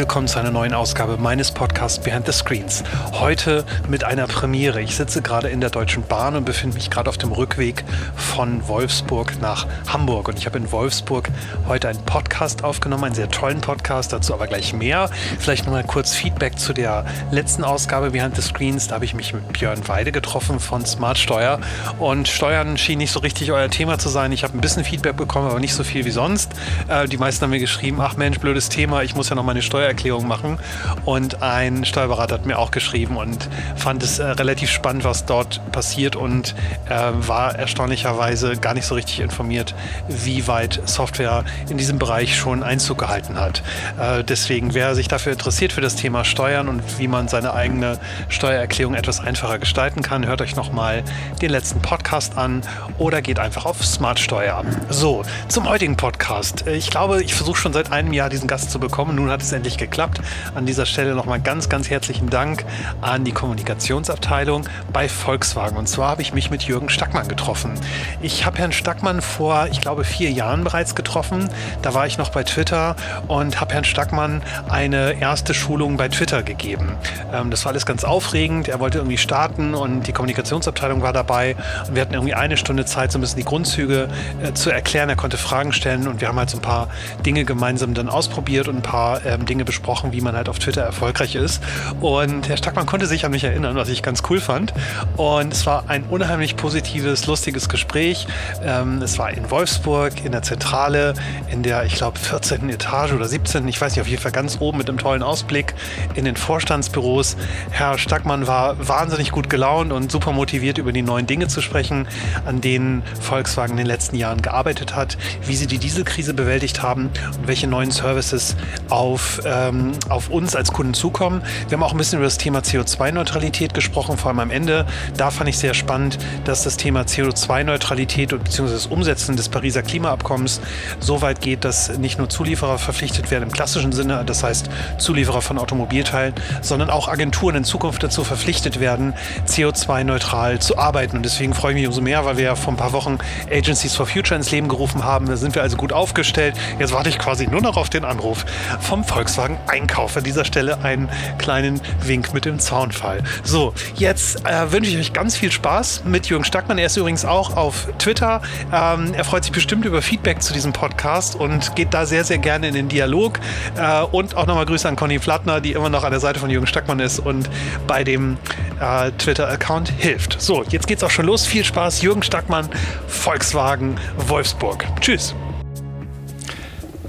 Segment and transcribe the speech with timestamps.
[0.00, 2.82] Willkommen zu einer neuen Ausgabe meines Podcasts Behind the Screens.
[3.12, 4.80] Heute mit einer Premiere.
[4.80, 7.84] Ich sitze gerade in der Deutschen Bahn und befinde mich gerade auf dem Rückweg
[8.16, 10.28] von Wolfsburg nach Hamburg.
[10.28, 11.28] Und ich habe in Wolfsburg
[11.68, 15.10] heute einen Podcast aufgenommen, einen sehr tollen Podcast, dazu aber gleich mehr.
[15.38, 18.88] Vielleicht nochmal kurz Feedback zu der letzten Ausgabe Behind the Screens.
[18.88, 21.60] Da habe ich mich mit Björn Weide getroffen von Smart Steuer.
[21.98, 24.32] Und Steuern schien nicht so richtig euer Thema zu sein.
[24.32, 26.52] Ich habe ein bisschen Feedback bekommen, aber nicht so viel wie sonst.
[26.88, 29.60] Äh, die meisten haben mir geschrieben, ach Mensch, blödes Thema, ich muss ja noch meine
[29.90, 30.58] Steuererklärung machen.
[31.04, 35.60] Und ein Steuerberater hat mir auch geschrieben und fand es äh, relativ spannend, was dort
[35.72, 36.54] passiert und
[36.88, 39.74] äh, war erstaunlicherweise gar nicht so richtig informiert,
[40.08, 43.62] wie weit Software in diesem Bereich schon Einzug gehalten hat.
[43.98, 47.98] Äh, deswegen, wer sich dafür interessiert für das Thema Steuern und wie man seine eigene
[48.28, 51.02] Steuererklärung etwas einfacher gestalten kann, hört euch nochmal
[51.42, 52.62] den letzten Podcast an
[52.98, 54.64] oder geht einfach auf Smart Steuer.
[54.88, 56.66] So, zum heutigen Podcast.
[56.66, 59.16] Äh, ich glaube, ich versuche schon seit einem Jahr diesen Gast zu bekommen.
[59.16, 60.20] Nun hat es endlich geklappt.
[60.54, 62.64] An dieser Stelle nochmal ganz, ganz herzlichen Dank
[63.00, 65.76] an die Kommunikationsabteilung bei Volkswagen.
[65.76, 67.72] Und zwar habe ich mich mit Jürgen Stackmann getroffen.
[68.20, 71.48] Ich habe Herrn Stackmann vor, ich glaube, vier Jahren bereits getroffen.
[71.82, 76.42] Da war ich noch bei Twitter und habe Herrn Stackmann eine erste Schulung bei Twitter
[76.42, 76.92] gegeben.
[77.32, 78.68] Ähm, das war alles ganz aufregend.
[78.68, 81.56] Er wollte irgendwie starten und die Kommunikationsabteilung war dabei.
[81.88, 84.08] Und wir hatten irgendwie eine Stunde Zeit, so ein bisschen die Grundzüge
[84.42, 85.08] äh, zu erklären.
[85.08, 86.88] Er konnte Fragen stellen und wir haben halt so ein paar
[87.24, 90.82] Dinge gemeinsam dann ausprobiert und ein paar ähm, Dinge besprochen, wie man halt auf Twitter
[90.82, 91.62] erfolgreich ist.
[92.00, 94.74] Und Herr Stackmann konnte sich an mich erinnern, was ich ganz cool fand.
[95.16, 98.26] Und es war ein unheimlich positives, lustiges Gespräch.
[98.64, 101.14] Ähm, es war in Wolfsburg, in der Zentrale,
[101.52, 102.68] in der, ich glaube, 14.
[102.68, 103.68] Etage oder 17.
[103.68, 105.72] Ich weiß nicht, auf jeden Fall ganz oben mit einem tollen Ausblick
[106.14, 107.36] in den Vorstandsbüros.
[107.70, 112.08] Herr Stackmann war wahnsinnig gut gelaunt und super motiviert, über die neuen Dinge zu sprechen,
[112.44, 115.16] an denen Volkswagen in den letzten Jahren gearbeitet hat,
[115.46, 118.56] wie sie die Dieselkrise bewältigt haben und welche neuen Services
[118.88, 121.42] auf, ähm, auf uns als Kunden zukommen.
[121.68, 124.86] Wir haben auch ein bisschen über das Thema CO2-Neutralität gesprochen, vor allem am Ende.
[125.16, 128.72] Da fand ich sehr spannend, dass das Thema CO2-Neutralität bzw.
[128.72, 130.60] das Umsetzen des Pariser Klimaabkommens
[130.98, 135.42] so weit geht, dass nicht nur Zulieferer verpflichtet werden im klassischen Sinne, das heißt Zulieferer
[135.42, 139.14] von Automobilteilen, sondern auch Agenturen in Zukunft dazu verpflichtet werden,
[139.46, 141.16] CO2-neutral zu arbeiten.
[141.16, 143.18] Und deswegen freue ich mich umso mehr, weil wir ja vor ein paar Wochen
[143.50, 145.26] Agencies for Future ins Leben gerufen haben.
[145.26, 146.54] Da sind wir also gut aufgestellt.
[146.78, 148.44] Jetzt warte ich quasi nur noch auf den Anruf
[148.80, 150.16] vom Volkswagen Einkauf.
[150.16, 151.08] An dieser Stelle einen
[151.38, 153.22] kleinen Wink mit dem Zaunfall.
[153.42, 156.78] So, jetzt äh, wünsche ich euch ganz viel Spaß mit Jürgen Stackmann.
[156.78, 158.42] Er ist übrigens auch auf Twitter.
[158.72, 162.38] Ähm, er freut sich bestimmt über Feedback zu diesem Podcast und geht da sehr, sehr
[162.38, 163.40] gerne in den Dialog.
[163.76, 166.50] Äh, und auch nochmal Grüße an Conny Flattner, die immer noch an der Seite von
[166.50, 167.48] Jürgen Stackmann ist und
[167.86, 168.36] bei dem
[168.80, 170.40] äh, Twitter-Account hilft.
[170.40, 171.46] So, jetzt geht's auch schon los.
[171.46, 172.02] Viel Spaß.
[172.02, 172.68] Jürgen Stackmann,
[173.06, 174.84] Volkswagen Wolfsburg.
[175.00, 175.34] Tschüss.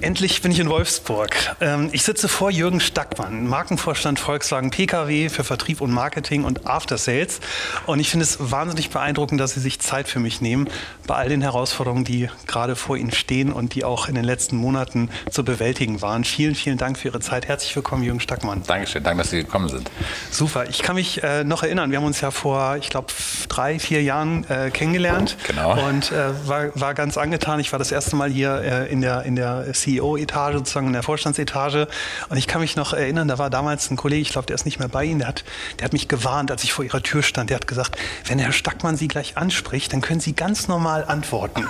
[0.01, 1.55] Endlich bin ich in Wolfsburg.
[1.61, 6.97] Ähm, ich sitze vor Jürgen Stackmann, Markenvorstand Volkswagen Pkw für Vertrieb und Marketing und After
[6.97, 7.39] Sales.
[7.85, 10.67] Und ich finde es wahnsinnig beeindruckend, dass Sie sich Zeit für mich nehmen
[11.05, 14.55] bei all den Herausforderungen, die gerade vor Ihnen stehen und die auch in den letzten
[14.55, 16.23] Monaten zu bewältigen waren.
[16.23, 17.47] Vielen, vielen Dank für Ihre Zeit.
[17.47, 18.63] Herzlich willkommen, Jürgen Stackmann.
[18.65, 19.91] Dankeschön, danke, dass Sie gekommen sind.
[20.31, 20.67] Super.
[20.67, 23.13] Ich kann mich äh, noch erinnern, wir haben uns ja vor, ich glaube,
[23.49, 25.37] drei, vier Jahren äh, kennengelernt.
[25.45, 25.87] Genau.
[25.87, 27.59] Und äh, war, war ganz angetan.
[27.59, 29.65] Ich war das erste Mal hier in der, in der
[29.99, 31.87] CEO-Etage, sozusagen in der Vorstandsetage.
[32.29, 34.65] Und ich kann mich noch erinnern, da war damals ein Kollege, ich glaube, der ist
[34.65, 35.43] nicht mehr bei Ihnen, der hat,
[35.79, 37.49] der hat mich gewarnt, als ich vor Ihrer Tür stand.
[37.49, 41.67] Der hat gesagt, wenn Herr Stackmann Sie gleich anspricht, dann können Sie ganz normal antworten.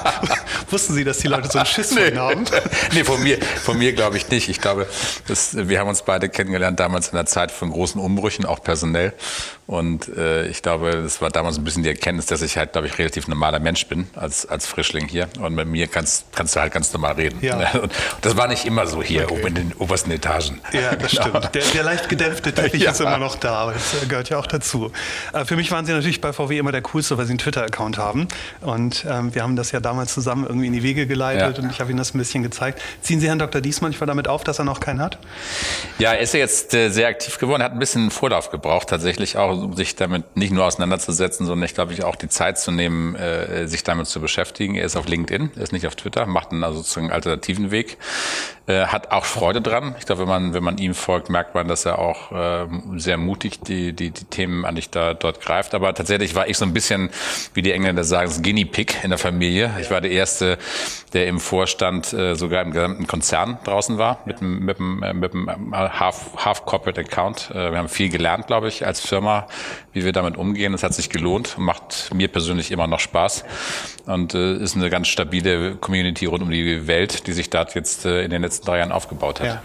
[0.70, 2.16] Wussten Sie, dass die Leute so einen Schiss nee.
[2.16, 2.44] haben?
[2.92, 4.48] nee, von mir, von mir glaube ich nicht.
[4.48, 4.86] Ich glaube,
[5.28, 9.12] das, wir haben uns beide kennengelernt damals in der Zeit von großen Umbrüchen, auch personell.
[9.66, 12.86] Und äh, ich glaube, das war damals ein bisschen die Erkenntnis, dass ich halt, glaube
[12.86, 15.28] ich, relativ normaler Mensch bin als, als Frischling hier.
[15.40, 17.38] Und mit mir kannst, kannst du halt ganz normal reden.
[17.42, 17.72] Ja.
[17.82, 17.92] Und
[18.22, 19.34] das war nicht immer so hier okay.
[19.34, 20.60] oben in den obersten Etagen.
[20.72, 21.22] Ja, das genau.
[21.28, 21.54] stimmt.
[21.54, 22.92] Der, der, leicht gedämpfte Teppich ja.
[22.92, 24.92] ist immer noch da, aber das äh, gehört ja auch dazu.
[25.32, 27.98] Äh, für mich waren Sie natürlich bei VW immer der Coolste, weil Sie einen Twitter-Account
[27.98, 28.28] haben.
[28.60, 31.64] Und ähm, wir haben das ja damals zusammen irgendwie in die Wege geleitet ja.
[31.64, 32.80] und ich habe Ihnen das ein bisschen gezeigt.
[33.02, 33.60] Ziehen Sie Herrn Dr.
[33.60, 35.18] Dies manchmal damit auf, dass er noch keinen hat?
[35.98, 39.36] Ja, er ist ja jetzt äh, sehr aktiv geworden, hat ein bisschen Vorlauf gebraucht, tatsächlich
[39.36, 42.70] auch um sich damit nicht nur auseinanderzusetzen, sondern ich glaube ich auch die Zeit zu
[42.70, 44.74] nehmen, äh, sich damit zu beschäftigen.
[44.74, 47.98] Er ist auf LinkedIn, er ist nicht auf Twitter, macht einen also sozusagen alternativen Weg,
[48.66, 49.94] äh, hat auch Freude dran.
[49.98, 52.66] Ich glaube, wenn man wenn man ihm folgt, merkt man, dass er auch äh,
[52.96, 55.74] sehr mutig die die die Themen eigentlich da dort greift.
[55.74, 57.10] Aber tatsächlich war ich so ein bisschen,
[57.54, 59.70] wie die Engländer sagen, das Guinea Pig in der Familie.
[59.80, 60.58] Ich war der erste,
[61.12, 65.32] der im Vorstand äh, sogar im gesamten Konzern draußen war mit einem mit äh, mit
[65.32, 67.50] einem Half Half Corporate Account.
[67.52, 69.46] Äh, wir haben viel gelernt, glaube ich, als Firma
[69.96, 70.74] wie wir damit umgehen.
[70.74, 73.44] Es hat sich gelohnt, macht mir persönlich immer noch Spaß
[74.04, 78.04] und äh, ist eine ganz stabile Community rund um die Welt, die sich da jetzt
[78.04, 79.46] äh, in den letzten drei Jahren aufgebaut hat.
[79.46, 79.62] Ja.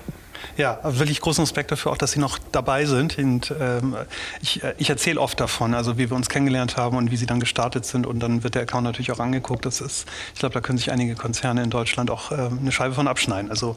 [0.57, 3.17] Ja, wirklich großen Respekt dafür auch, dass Sie noch dabei sind.
[3.17, 3.95] Und ähm,
[4.41, 7.39] ich, ich erzähle oft davon, also wie wir uns kennengelernt haben und wie Sie dann
[7.39, 8.05] gestartet sind.
[8.05, 9.65] Und dann wird der Account natürlich auch angeguckt.
[9.65, 12.95] Das ist, ich glaube, da können sich einige Konzerne in Deutschland auch ähm, eine Scheibe
[12.95, 13.49] von abschneiden.
[13.49, 13.75] Also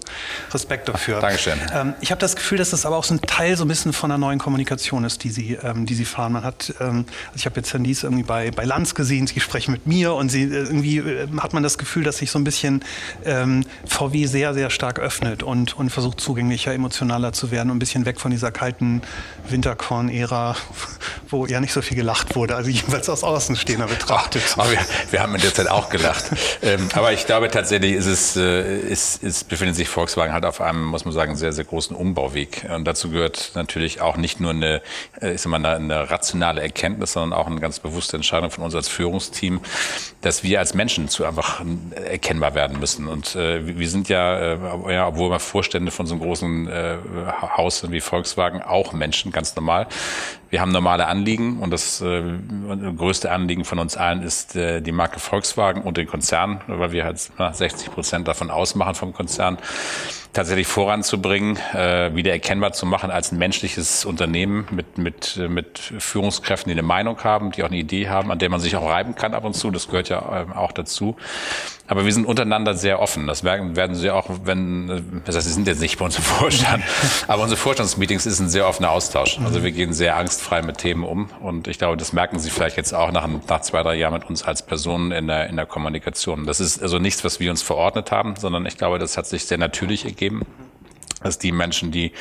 [0.53, 1.21] Respekt dafür.
[1.21, 1.59] Dankeschön.
[1.73, 3.93] Ähm, ich habe das Gefühl, dass das aber auch so ein Teil so ein bisschen
[3.93, 6.33] von einer neuen Kommunikation ist, die Sie, ähm, die Sie fahren.
[6.33, 9.41] Man hat, ähm, also ich habe jetzt Herrn Dies irgendwie bei, bei Lanz gesehen, Sie
[9.41, 12.39] sprechen mit mir und Sie äh, irgendwie äh, hat man das Gefühl, dass sich so
[12.39, 12.85] ein bisschen
[13.25, 16.21] ähm, VW sehr, sehr stark öffnet und, und versucht
[16.55, 19.03] zugänglicher, emotionaler zu werden und ein bisschen weg von dieser kalten
[19.49, 20.57] Winterkorn-Ära,
[21.29, 24.43] wo ja nicht so viel gelacht wurde, also jedenfalls aus Außenstehender betrachtet.
[24.57, 24.79] Ach, wir,
[25.11, 26.25] wir, haben in der Zeit auch gelacht.
[26.63, 30.61] ähm, aber ich glaube tatsächlich ist es, äh, ist, ist, befindet sich Volkswagen halt auf
[30.61, 32.67] einem, muss man sagen, sehr, sehr großen Umbauweg.
[32.73, 34.81] Und dazu gehört natürlich auch nicht nur eine,
[35.21, 38.63] äh, ich sag mal, eine, eine rationale Erkenntnis, sondern auch eine ganz bewusste Entscheidung von
[38.63, 39.61] uns als Führungsteam,
[40.21, 41.63] dass wir als Menschen zu einfach
[41.95, 43.09] erkennbar werden müssen.
[43.09, 44.59] Und äh, wir sind ja, äh,
[44.93, 46.99] ja, obwohl wir Vorstände von so einem großen äh,
[47.57, 49.87] Haus wie Volkswagen auch Menschen, ganz normal.
[50.55, 52.23] Wir haben normale Anliegen und das äh,
[52.97, 57.03] größte Anliegen von uns allen ist äh, die Marke Volkswagen und den Konzern, weil wir
[57.03, 59.59] halt 60 Prozent davon ausmachen vom Konzern
[60.35, 66.69] tatsächlich voranzubringen, äh, wieder erkennbar zu machen als ein menschliches Unternehmen mit, mit, mit Führungskräften,
[66.71, 69.15] die eine Meinung haben, die auch eine Idee haben, an der man sich auch reiben
[69.15, 69.71] kann ab und zu.
[69.71, 71.17] Das gehört ja ähm, auch dazu.
[71.87, 73.27] Aber wir sind untereinander sehr offen.
[73.27, 76.17] Das werden, werden Sie auch, wenn, äh, das heißt, Sie sind jetzt nicht bei uns
[76.17, 76.83] im Vorstand,
[77.29, 79.39] aber unsere Vorstandsmeetings ist ein sehr offener Austausch.
[79.45, 82.77] Also wir gehen sehr angstfrei mit Themen um und ich glaube, das merken Sie vielleicht
[82.77, 85.67] jetzt auch nach, nach zwei, drei Jahren mit uns als Personen in der, in der
[85.67, 86.47] Kommunikation.
[86.47, 89.47] Das ist also nichts, was wir uns verordnet haben, sondern ich glaube, das hat sich
[89.47, 90.43] sehr natürlich ergeben
[91.25, 92.13] dass die Menschen, die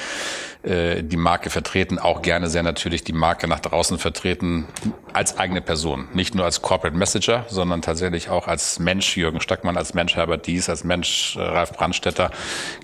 [0.63, 4.65] äh, die Marke vertreten, auch gerne sehr natürlich die Marke nach draußen vertreten
[5.11, 6.07] als eigene Person.
[6.13, 10.47] Nicht nur als Corporate Messenger, sondern tatsächlich auch als Mensch, Jürgen Stackmann, als Mensch Herbert
[10.47, 12.31] Dies, als Mensch äh, Ralf Brandstetter,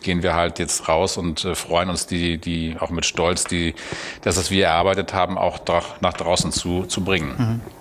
[0.03, 3.73] gehen wir halt jetzt raus und äh, freuen uns, die, die auch mit Stolz, die,
[4.21, 5.59] das, was wir erarbeitet haben, auch
[6.01, 7.35] nach draußen zu, zu bringen.
[7.37, 7.78] Mhm.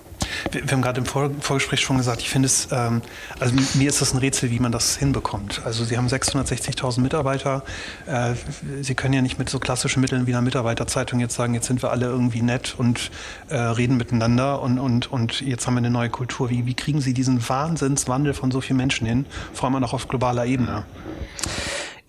[0.51, 3.01] Wir, wir haben gerade im Vor Vorgespräch schon gesagt, ich finde es, ähm,
[3.39, 5.61] also mir ist das ein Rätsel, wie man das hinbekommt.
[5.65, 7.63] Also Sie haben 660.000 Mitarbeiter.
[8.05, 8.33] Äh,
[8.81, 11.81] Sie können ja nicht mit so klassischen Mitteln wie einer Mitarbeiterzeitung jetzt sagen, jetzt sind
[11.81, 13.11] wir alle irgendwie nett und
[13.49, 16.49] äh, reden miteinander und, und, und jetzt haben wir eine neue Kultur.
[16.49, 20.07] Wie, wie kriegen Sie diesen Wahnsinnswandel von so vielen Menschen hin, vor allem auch auf
[20.07, 20.83] globaler Ebene?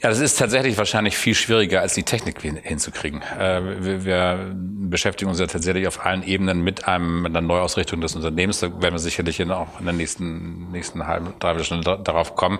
[0.02, 3.20] Ja, das ist tatsächlich wahrscheinlich viel schwieriger, als die Technik hinzukriegen.
[3.38, 4.56] Äh, wir, wir,
[4.90, 8.60] beschäftigen uns ja tatsächlich auf allen Ebenen mit, einem, mit einer Neuausrichtung des Unternehmens.
[8.60, 12.58] Da werden wir sicherlich auch in der nächsten, nächsten halben, dreiviertel Stunde darauf kommen.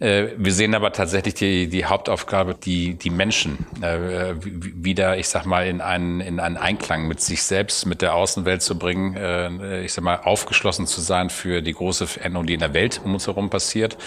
[0.00, 5.44] Äh, wir sehen aber tatsächlich die, die Hauptaufgabe, die, die Menschen äh, wieder, ich sag
[5.44, 9.84] mal, in einen, in einen Einklang mit sich selbst, mit der Außenwelt zu bringen.
[9.84, 13.12] Ich sag mal, aufgeschlossen zu sein für die große Veränderung, die in der Welt um
[13.14, 13.98] uns herum passiert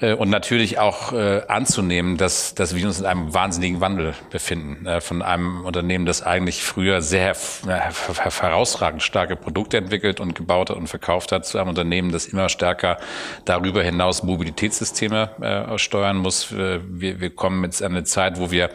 [0.00, 4.86] und natürlich auch äh, anzunehmen, dass, dass wir uns in einem wahnsinnigen Wandel befinden.
[4.86, 7.32] Äh, von einem Unternehmen, das eigentlich früher sehr
[7.66, 12.26] äh, herausragend starke Produkte entwickelt und gebaut hat und verkauft hat, zu einem Unternehmen, das
[12.26, 12.98] immer stärker
[13.44, 16.52] darüber hinaus Mobilitätssysteme äh, steuern muss.
[16.52, 18.70] Äh, wir, wir kommen jetzt an eine Zeit, wo wir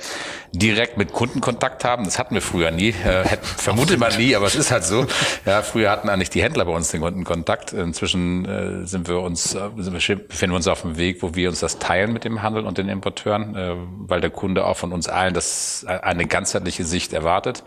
[0.51, 2.05] direkt mit Kunden Kontakt haben.
[2.05, 2.89] Das hatten wir früher nie.
[2.89, 5.05] Äh, hätte, vermutet man nie, aber es ist halt so.
[5.45, 7.73] Ja, früher hatten eigentlich die Händler bei uns den Kundenkontakt.
[7.73, 11.49] Inzwischen äh, sind wir uns, äh, befinden wir uns auf dem Weg, Weg, wo wir
[11.49, 14.91] uns das teilen mit dem Handel und den Importeuren, äh, weil der Kunde auch von
[14.91, 17.63] uns allen das äh, eine ganzheitliche Sicht erwartet.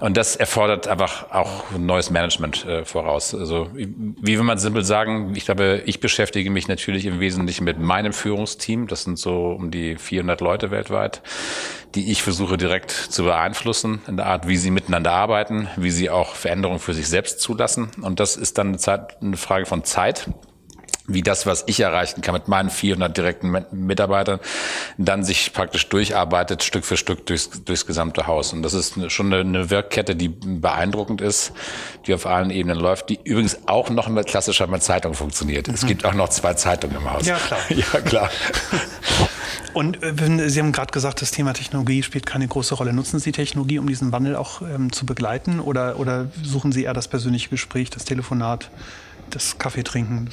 [0.00, 3.34] Und das erfordert einfach auch ein neues Management äh, voraus.
[3.34, 7.78] Also wie will man simpel sagen, ich glaube, ich beschäftige mich natürlich im Wesentlichen mit
[7.78, 8.88] meinem Führungsteam.
[8.88, 11.22] Das sind so um die 400 Leute weltweit,
[11.94, 16.10] die ich versuche direkt zu beeinflussen in der Art, wie sie miteinander arbeiten, wie sie
[16.10, 17.90] auch Veränderungen für sich selbst zulassen.
[18.02, 20.28] Und das ist dann eine, Zeit, eine Frage von Zeit
[21.06, 24.40] wie das, was ich erreichen kann mit meinen 400 direkten Mitarbeitern,
[24.96, 28.52] dann sich praktisch durcharbeitet, Stück für Stück durchs, durchs gesamte Haus.
[28.54, 31.52] Und das ist schon eine Wirkkette, die beeindruckend ist,
[32.06, 35.68] die auf allen Ebenen läuft, die übrigens auch noch mit klassischer mit Zeitung funktioniert.
[35.68, 35.74] Mhm.
[35.74, 37.26] Es gibt auch noch zwei Zeitungen im Haus.
[37.26, 37.60] Ja, klar.
[37.68, 38.30] ja, klar.
[39.74, 42.94] Und äh, Sie haben gerade gesagt, das Thema Technologie spielt keine große Rolle.
[42.94, 45.60] Nutzen Sie Technologie, um diesen Wandel auch ähm, zu begleiten?
[45.60, 48.70] Oder, oder suchen Sie eher das persönliche Gespräch, das Telefonat,
[49.30, 50.30] das Kaffeetrinken?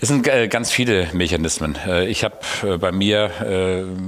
[0.00, 1.76] Es sind äh, ganz viele Mechanismen.
[1.84, 3.18] Äh, ich habe äh, bei mir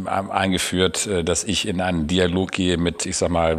[0.06, 3.58] eingeführt, dass ich in einen Dialog gehe mit, ich sag mal,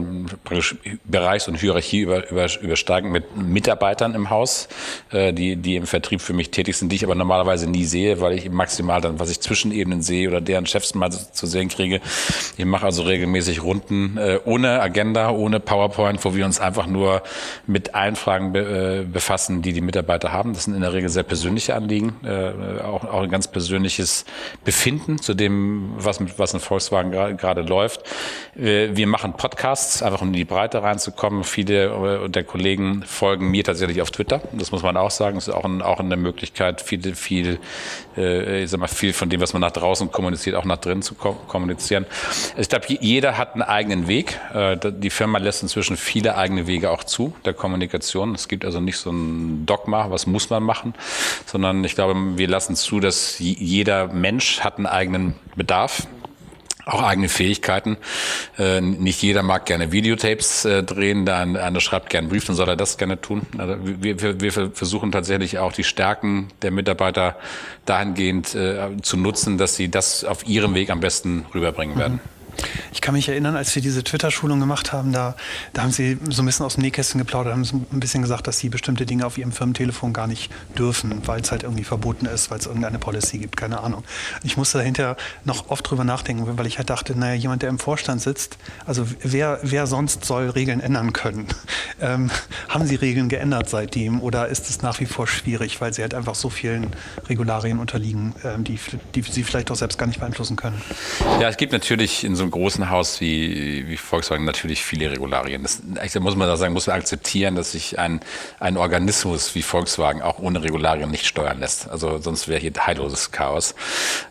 [1.04, 4.68] Bereichs- und Hierarchie über, über, übersteigen mit Mitarbeitern im Haus,
[5.12, 8.34] die, die im Vertrieb für mich tätig sind, die ich aber normalerweise nie sehe, weil
[8.34, 12.02] ich maximal dann, was ich zwischen Ebenen sehe oder deren Chefs mal zu sehen kriege.
[12.58, 17.24] Ich mache also regelmäßig Runden ohne Agenda, ohne PowerPoint, wo wir uns einfach nur
[17.68, 18.54] mit allen Fragen
[19.12, 20.54] befassen, die die Mitarbeiter haben.
[20.54, 24.26] Das sind in der Regel sehr persönliche Anliegen äh, auch, auch ein ganz persönliches
[24.64, 28.02] Befinden zu dem, was, mit, was in Volkswagen gerade läuft.
[28.56, 31.44] Wir, wir machen Podcasts, einfach um in die Breite reinzukommen.
[31.44, 34.42] Viele der Kollegen folgen mir tatsächlich auf Twitter.
[34.54, 35.36] Das muss man auch sagen.
[35.36, 37.60] Das ist auch, ein, auch eine Möglichkeit, viel, viel,
[38.18, 41.02] äh, ich sag mal, viel von dem, was man nach draußen kommuniziert, auch nach drinnen
[41.02, 42.06] zu kommunizieren.
[42.58, 44.40] Ich glaube, jeder hat einen eigenen Weg.
[44.54, 48.36] Äh, die Firma lässt inzwischen viele eigene Wege auch zu, der Kommunikation.
[48.36, 50.94] Es gibt also nicht so ein Dogma, was muss man machen,
[51.46, 56.08] sondern ich glaube, wir lassen zu, dass jeder Mensch hat einen eigenen Bedarf
[56.86, 57.98] auch eigene Fähigkeiten.
[58.58, 62.56] Äh, nicht jeder mag gerne Videotapes äh, drehen, der eine schreibt gerne einen Brief, dann
[62.56, 63.44] soll er das gerne tun.
[63.58, 67.36] Also wir, wir, wir versuchen tatsächlich auch die Stärken der Mitarbeiter
[67.86, 72.14] dahingehend äh, zu nutzen, dass sie das auf ihrem Weg am besten rüberbringen werden.
[72.16, 72.41] Mhm.
[72.94, 75.36] Ich kann mich erinnern, als wir diese Twitter-Schulung gemacht haben, da,
[75.74, 78.48] da haben Sie so ein bisschen aus dem Nähkästchen geplaudert, haben so ein bisschen gesagt,
[78.48, 82.26] dass Sie bestimmte Dinge auf Ihrem Firmentelefon gar nicht dürfen, weil es halt irgendwie verboten
[82.26, 84.04] ist, weil es irgendeine Policy gibt, keine Ahnung.
[84.44, 87.80] Ich musste dahinter noch oft drüber nachdenken, weil ich halt dachte, naja, jemand, der im
[87.80, 91.48] Vorstand sitzt, also wer, wer sonst soll Regeln ändern können?
[92.04, 92.32] Ähm,
[92.68, 96.16] haben Sie Regeln geändert seitdem oder ist es nach wie vor schwierig, weil Sie halt
[96.16, 96.88] einfach so vielen
[97.30, 98.80] Regularien unterliegen, ähm, die,
[99.14, 100.82] die Sie vielleicht auch selbst gar nicht beeinflussen können?
[101.40, 105.64] Ja, es gibt natürlich in so einem großen Haus wie, wie Volkswagen natürlich viele Regularien.
[105.64, 105.82] Das
[106.20, 108.20] muss man da sagen, muss man akzeptieren, dass sich ein,
[108.60, 111.90] ein Organismus wie Volkswagen auch ohne Regularien nicht steuern lässt.
[111.90, 113.76] Also sonst wäre hier heilloses Chaos.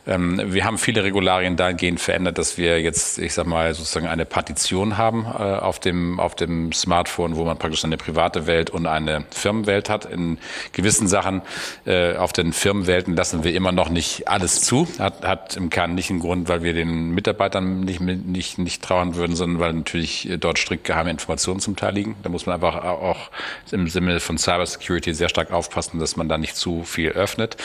[0.06, 4.26] Ähm, wir haben viele Regularien dahingehend verändert, dass wir jetzt, ich sag mal, sozusagen eine
[4.26, 8.86] Partition haben äh, auf, dem, auf dem Smartphone, wo man praktisch eine private Welt und
[8.86, 10.04] eine Firmenwelt hat.
[10.04, 10.38] In
[10.72, 11.42] gewissen Sachen
[11.86, 14.86] äh, auf den Firmenwelten lassen wir immer noch nicht alles zu.
[14.98, 18.82] Hat, hat im Kern nicht einen Grund, weil wir den Mitarbeitern nicht nicht, nicht, nicht
[18.82, 22.16] trauern würden, sondern weil natürlich dort strikt geheime Informationen zum Teil liegen.
[22.22, 23.30] Da muss man einfach auch
[23.70, 27.56] im Sinne von Cybersecurity sehr stark aufpassen, dass man da nicht zu viel öffnet.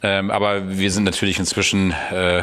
[0.00, 2.42] Ähm, aber wir sind natürlich inzwischen, äh,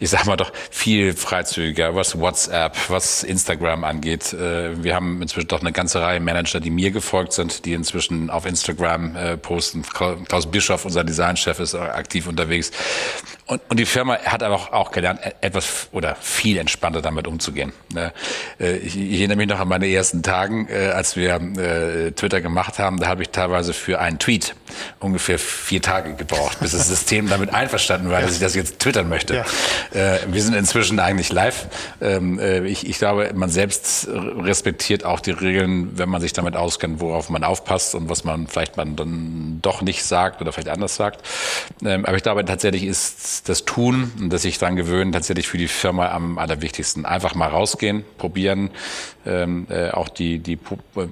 [0.00, 4.32] ich sag mal doch, viel freizügiger, was WhatsApp, was Instagram angeht.
[4.32, 8.28] Äh, wir haben inzwischen doch eine ganze Reihe Manager, die mir gefolgt sind, die inzwischen
[8.28, 9.82] auf Instagram äh, posten.
[9.82, 12.72] Klaus Bischoff, unser Designchef, ist aktiv unterwegs.
[13.50, 17.26] Und, und die Firma hat aber auch, auch gelernt, e-, etwas oder viel entspannter damit
[17.26, 17.72] umzugehen.
[17.92, 18.12] Ne?
[18.60, 22.40] Äh, ich, ich erinnere mich noch an meine ersten Tagen, äh, als wir äh, Twitter
[22.42, 23.00] gemacht haben.
[23.00, 24.54] Da habe ich teilweise für einen Tweet
[25.00, 29.08] ungefähr vier Tage gebraucht, bis das System damit einverstanden war, dass ich das jetzt twittern
[29.08, 29.34] möchte.
[29.34, 29.44] Ja.
[30.28, 31.66] Wir sind inzwischen eigentlich live.
[32.00, 37.00] Ähm, ich, ich glaube, man selbst respektiert auch die Regeln, wenn man sich damit auskennt,
[37.00, 40.94] worauf man aufpasst und was man vielleicht man dann doch nicht sagt oder vielleicht anders
[40.94, 41.26] sagt.
[41.84, 45.58] Ähm, aber ich glaube, tatsächlich ist das, Tun und das sich daran gewöhnen, tatsächlich für
[45.58, 47.04] die Firma am allerwichtigsten.
[47.04, 48.70] Einfach mal rausgehen, probieren,
[49.26, 50.58] ähm, äh, auch die, die,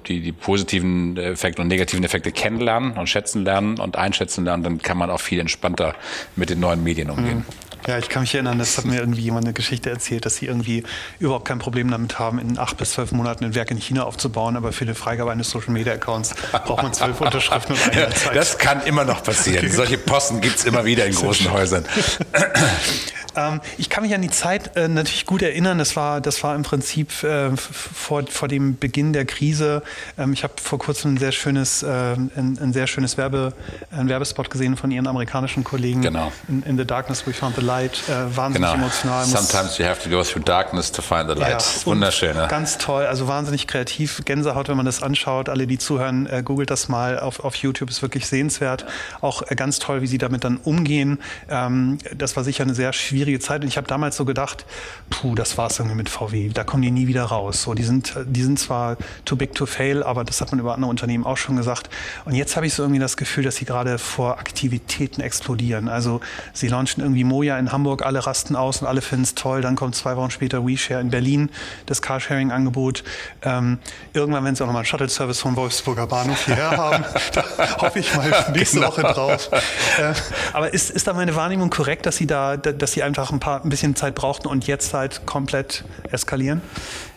[0.07, 4.63] die, die positiven Effekte und negativen Effekte kennenlernen und schätzen lernen und einschätzen lernen.
[4.63, 5.95] Dann kann man auch viel entspannter
[6.35, 7.45] mit den neuen Medien umgehen.
[7.47, 7.68] Mhm.
[7.87, 10.45] Ja, ich kann mich erinnern, das hat mir irgendwie jemand eine Geschichte erzählt, dass sie
[10.45, 10.83] irgendwie
[11.19, 14.57] überhaupt kein Problem damit haben, in acht bis zwölf Monaten ein Werk in China aufzubauen,
[14.57, 18.35] aber für die Freigabe eines Social Media Accounts braucht man zwölf Unterschriften und eine Zeit.
[18.35, 19.69] Das kann immer noch passieren.
[19.71, 21.85] Solche Posten gibt es immer wieder in großen Häusern.
[23.39, 25.77] Ähm, ich kann mich an die Zeit äh, natürlich gut erinnern.
[25.77, 29.81] Das war, das war im Prinzip äh, vor, vor dem Beginn der Krise.
[30.17, 33.53] Ähm, ich habe vor kurzem ein sehr schönes, äh, ein, ein, sehr schönes Werbe,
[33.91, 36.01] ein Werbespot gesehen von Ihren amerikanischen Kollegen.
[36.01, 36.31] Genau.
[36.47, 38.03] In, in the Darkness we found the light.
[38.07, 38.83] Äh, wahnsinnig genau.
[38.83, 39.25] emotional.
[39.25, 41.61] Sometimes you have to go through darkness to find the light.
[41.61, 42.35] Ja, Wunderschön.
[42.35, 42.47] Ne?
[42.49, 43.05] Ganz toll.
[43.05, 44.21] Also wahnsinnig kreativ.
[44.25, 45.49] Gänsehaut, wenn man das anschaut.
[45.49, 47.89] Alle, die zuhören, äh, googelt das mal auf, auf YouTube.
[47.89, 48.85] Ist wirklich sehenswert.
[49.21, 51.19] Auch äh, ganz toll, wie Sie damit dann umgehen.
[51.49, 53.61] Ähm, das war sicher eine sehr schwierige schwierige Zeit.
[53.61, 54.65] Und ich habe damals so gedacht,
[55.09, 56.49] puh, das war's irgendwie mit VW.
[56.49, 57.63] Da kommen die nie wieder raus.
[57.63, 60.73] So, die sind, die sind zwar too big to fail, aber das hat man über
[60.73, 61.89] andere Unternehmen auch schon gesagt.
[62.25, 65.87] Und jetzt habe ich so irgendwie das Gefühl, dass sie gerade vor Aktivitäten explodieren.
[65.87, 66.21] Also
[66.53, 69.61] sie launchen irgendwie Moja in Hamburg, alle rasten aus und alle finden es toll.
[69.61, 71.49] Dann kommt zwei Wochen später WeShare in Berlin,
[71.85, 73.03] das Carsharing-Angebot.
[73.43, 73.77] Ähm,
[74.13, 77.43] irgendwann, wenn sie auch nochmal einen Shuttle-Service vom Wolfsburger Bahnhof hierher haben, da
[77.81, 78.89] hoffe ich mal nächste genau.
[78.89, 79.49] Woche drauf.
[79.97, 80.13] Äh,
[80.53, 83.63] aber ist, ist da meine Wahrnehmung korrekt, dass sie da, dass sie einfach ein paar
[83.63, 86.61] ein bisschen Zeit brauchten und jetzt halt komplett eskalieren?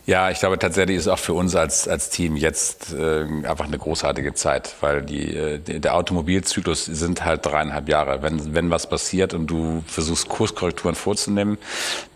[0.04, 3.78] Ja, ich glaube tatsächlich ist auch für uns als, als Team jetzt äh, einfach eine
[3.78, 8.20] großartige Zeit, weil die, äh, der Automobilzyklus sind halt dreieinhalb Jahre.
[8.20, 11.56] Wenn, wenn was passiert und du versuchst Kurskorrekturen vorzunehmen,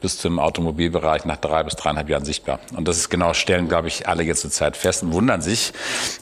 [0.01, 2.59] bist du im Automobilbereich nach drei bis dreieinhalb Jahren sichtbar.
[2.77, 5.73] Und das ist genau, stellen, glaube ich, alle jetzt zur Zeit fest und wundern sich,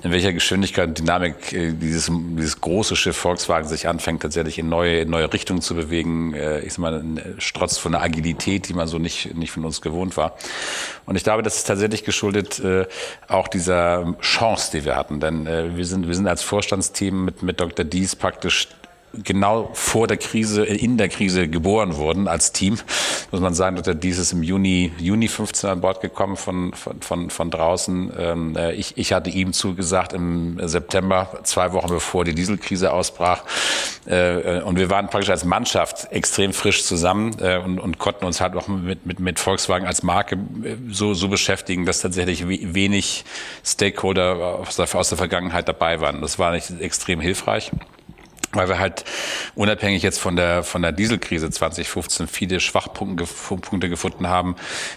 [0.03, 4.69] in welcher Geschwindigkeit und Dynamik äh, dieses, dieses große Schiff Volkswagen sich anfängt, tatsächlich in
[4.69, 6.35] neue, in neue Richtungen zu bewegen.
[6.35, 7.03] Äh, ich sag mal,
[7.39, 10.37] strotzt von einer Agilität, die man so nicht, nicht von uns gewohnt war.
[11.07, 12.87] Und ich glaube, das ist tatsächlich geschuldet äh,
[13.29, 15.21] auch dieser Chance, die wir hatten.
[15.21, 17.85] Denn äh, wir, sind, wir sind als Vorstandsteam mit, mit Dr.
[17.85, 18.69] Dies praktisch
[19.23, 22.79] genau vor der Krise, in der Krise geboren wurden als Team.
[23.31, 27.31] Muss man sagen, dass dieses im Juni, Juni 15 an Bord gekommen von, von, von,
[27.31, 28.13] von draußen.
[28.19, 33.45] Ähm, äh, ich, ich hatte ihm zugesagt im September, zwei Wochen bevor die Dieselkrise ausbrach.
[34.07, 38.41] Äh, und wir waren praktisch als Mannschaft extrem frisch zusammen äh, und, und konnten uns
[38.41, 43.25] halt auch mit, mit, mit Volkswagen als Marke äh, so, so beschäftigen, dass tatsächlich wenig
[43.65, 46.21] Stakeholder aus der, aus der Vergangenheit dabei waren.
[46.21, 47.71] Das war nicht extrem hilfreich
[48.57, 49.05] weil wir halt
[49.55, 54.57] unabhängig jetzt von der von der Dieselkrise 2015 viele Schwachpunkte Punkte gefunden haben,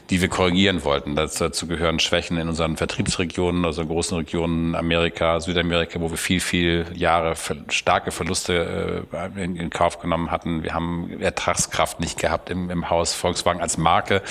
[0.09, 1.15] die wir korrigieren wollten.
[1.15, 6.85] Dazu gehören Schwächen in unseren Vertriebsregionen, also großen Regionen Amerika, Südamerika, wo wir viel viel
[6.93, 7.35] Jahre
[7.69, 10.63] starke Verluste äh, in, in Kauf genommen hatten.
[10.63, 14.21] Wir haben Ertragskraft nicht gehabt im, im Haus Volkswagen als Marke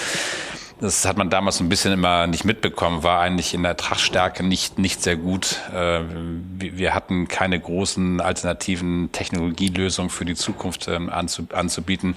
[0.81, 4.79] das hat man damals ein bisschen immer nicht mitbekommen, war eigentlich in der Ertragsstärke nicht,
[4.79, 5.61] nicht sehr gut.
[5.75, 6.01] Äh,
[6.59, 12.15] wir hatten keine großen alternativen Technologielösungen für die Zukunft ähm, anzubieten.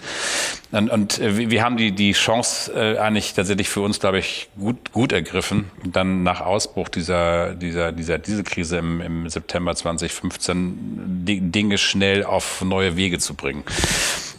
[0.72, 4.92] Und äh, wir haben die, die Chance äh, eigentlich tatsächlich für uns, glaube ich, gut,
[4.92, 12.26] gut ergriffen, dann nach Ausbruch dieser, dieser, dieser Dieselkrise im, im September 2015 Dinge schnell
[12.26, 13.64] auf neue Wege zu bringen.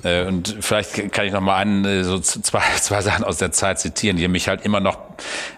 [0.02, 4.16] Und vielleicht kann ich noch mal einen, so zwei, zwei Sachen aus der Zeit zitieren
[4.16, 4.98] die mich halt immer noch,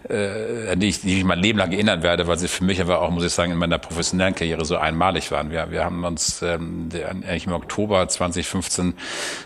[0.09, 3.01] äh, die, ich, die ich mein Leben lang erinnern werde, weil sie für mich aber
[3.01, 5.51] auch, muss ich sagen, in meiner professionellen Karriere so einmalig waren.
[5.51, 8.95] Wir, wir haben uns ähm, eigentlich im Oktober 2015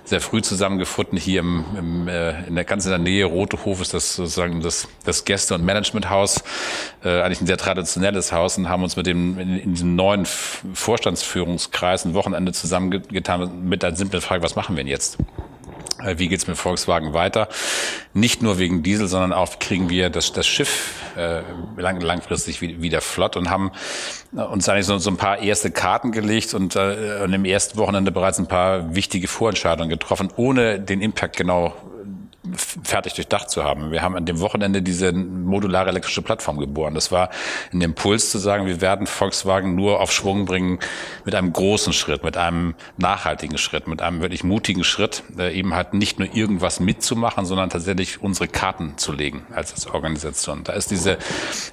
[0.05, 3.81] sehr früh zusammengefunden, hier im, im, äh, in der ganz in der Nähe, Rote Hof
[3.81, 6.43] ist das sozusagen das, das Gäste- und Managementhaus,
[7.05, 10.27] äh, eigentlich ein sehr traditionelles Haus und haben uns mit dem, in, in diesem neuen
[10.27, 15.19] Vorstandsführungskreis ein Wochenende zusammengetan mit der simplen Frage, was machen wir denn jetzt?
[16.05, 17.49] Äh, wie geht's mit Volkswagen weiter?
[18.13, 21.43] Nicht nur wegen Diesel, sondern auch kriegen wir das, das Schiff äh,
[21.77, 23.73] lang, langfristig wieder flott und haben
[24.33, 28.13] uns eigentlich so, so ein paar erste Karten gelegt und, äh, und im ersten Wochenende
[28.13, 31.75] bereits ein paar wichtige Vorentscheidungen getroffen, ohne den Impact genau
[32.57, 33.91] fertig durchdacht zu haben.
[33.91, 36.95] Wir haben an dem Wochenende diese modulare elektrische Plattform geboren.
[36.95, 37.31] Das war
[37.73, 40.79] ein Impuls zu sagen, wir werden Volkswagen nur auf Schwung bringen
[41.25, 45.75] mit einem großen Schritt, mit einem nachhaltigen Schritt, mit einem wirklich mutigen Schritt, äh, eben
[45.75, 50.65] halt nicht nur irgendwas mitzumachen, sondern tatsächlich unsere Karten zu legen als Organisation.
[50.65, 51.19] Da ist diese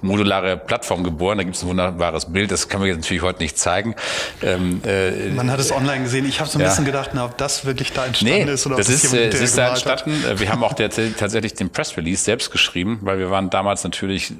[0.01, 1.37] modulare Plattform geboren.
[1.37, 2.51] Da gibt es ein wunderbares Bild.
[2.51, 3.95] Das können wir jetzt natürlich heute nicht zeigen.
[4.41, 6.27] Ähm, äh, Man hat es online gesehen.
[6.27, 6.69] Ich habe so ein ja.
[6.69, 9.27] bisschen gedacht, na, ob das wirklich da entstanden nee, ist oder ob das ist, äh,
[9.27, 10.23] es ist da entstanden.
[10.23, 10.39] Hat.
[10.39, 13.83] Wir haben haben auch der, tatsächlich den Press Release selbst geschrieben, weil wir waren damals
[13.83, 14.33] natürlich,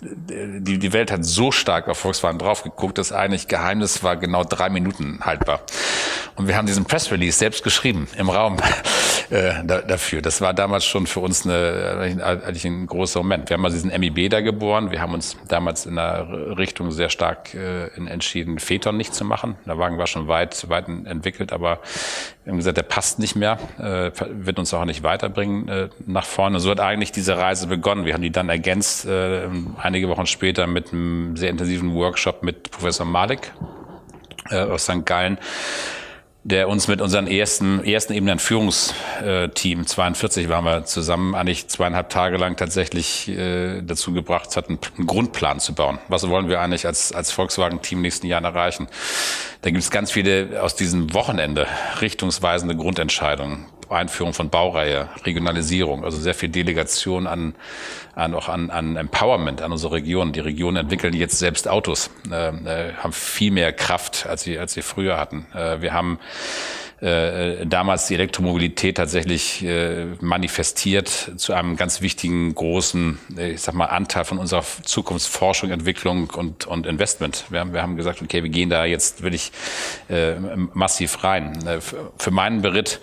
[0.00, 4.44] die, die Welt hat so stark auf Volkswagen drauf geguckt, dass eigentlich Geheimnis war genau
[4.44, 5.60] drei Minuten haltbar.
[6.36, 8.56] Und wir haben diesen Press Release selbst geschrieben im Raum
[9.30, 10.22] äh, dafür.
[10.22, 13.50] Das war damals schon für uns eine, eigentlich ein großer Moment.
[13.50, 14.90] Wir haben also diesen MIB da geboren.
[14.90, 19.56] Wir haben uns damals in einer Richtung sehr stark äh, entschieden, Phaeton nicht zu machen.
[19.66, 21.80] Der Wagen war schon weit, weit entwickelt, aber
[22.44, 26.24] wir haben gesagt, der passt nicht mehr, äh, wird uns auch nicht weiterbringen äh, nach
[26.24, 26.58] vorne.
[26.58, 28.06] So hat eigentlich diese Reise begonnen.
[28.06, 29.46] Wir haben die dann ergänzt äh,
[29.78, 33.52] einige Wochen später mit einem sehr intensiven Workshop mit Professor Malik
[34.50, 35.04] äh, aus St.
[35.04, 35.38] Gallen
[36.42, 42.08] der uns mit unseren ersten, ersten eben ein Führungsteam, 42 waren wir zusammen, eigentlich zweieinhalb
[42.08, 45.98] Tage lang tatsächlich äh, dazu gebracht hat, einen, einen Grundplan zu bauen.
[46.08, 48.88] Was wollen wir eigentlich als, als Volkswagen-Team nächsten Jahren erreichen?
[49.62, 51.66] Da gibt es ganz viele aus diesem Wochenende
[52.00, 53.66] richtungsweisende Grundentscheidungen.
[53.90, 57.54] Einführung von Baureihe, Regionalisierung, also sehr viel Delegation an,
[58.14, 60.32] an auch an, an Empowerment an unsere Region.
[60.32, 64.74] Die Regionen entwickeln jetzt selbst Autos, äh, äh, haben viel mehr Kraft, als sie, als
[64.74, 65.46] sie früher hatten.
[65.54, 66.18] Äh, wir haben
[67.00, 73.74] äh, damals die Elektromobilität tatsächlich äh, manifestiert zu einem ganz wichtigen, großen, äh, ich sag
[73.74, 77.44] mal, Anteil von unserer Zukunftsforschung, Entwicklung und, und Investment.
[77.48, 79.52] Wir haben, wir haben gesagt, okay, wir gehen da jetzt wirklich
[80.08, 80.34] äh,
[80.74, 81.66] massiv rein.
[81.66, 83.00] Äh, für meinen Beritt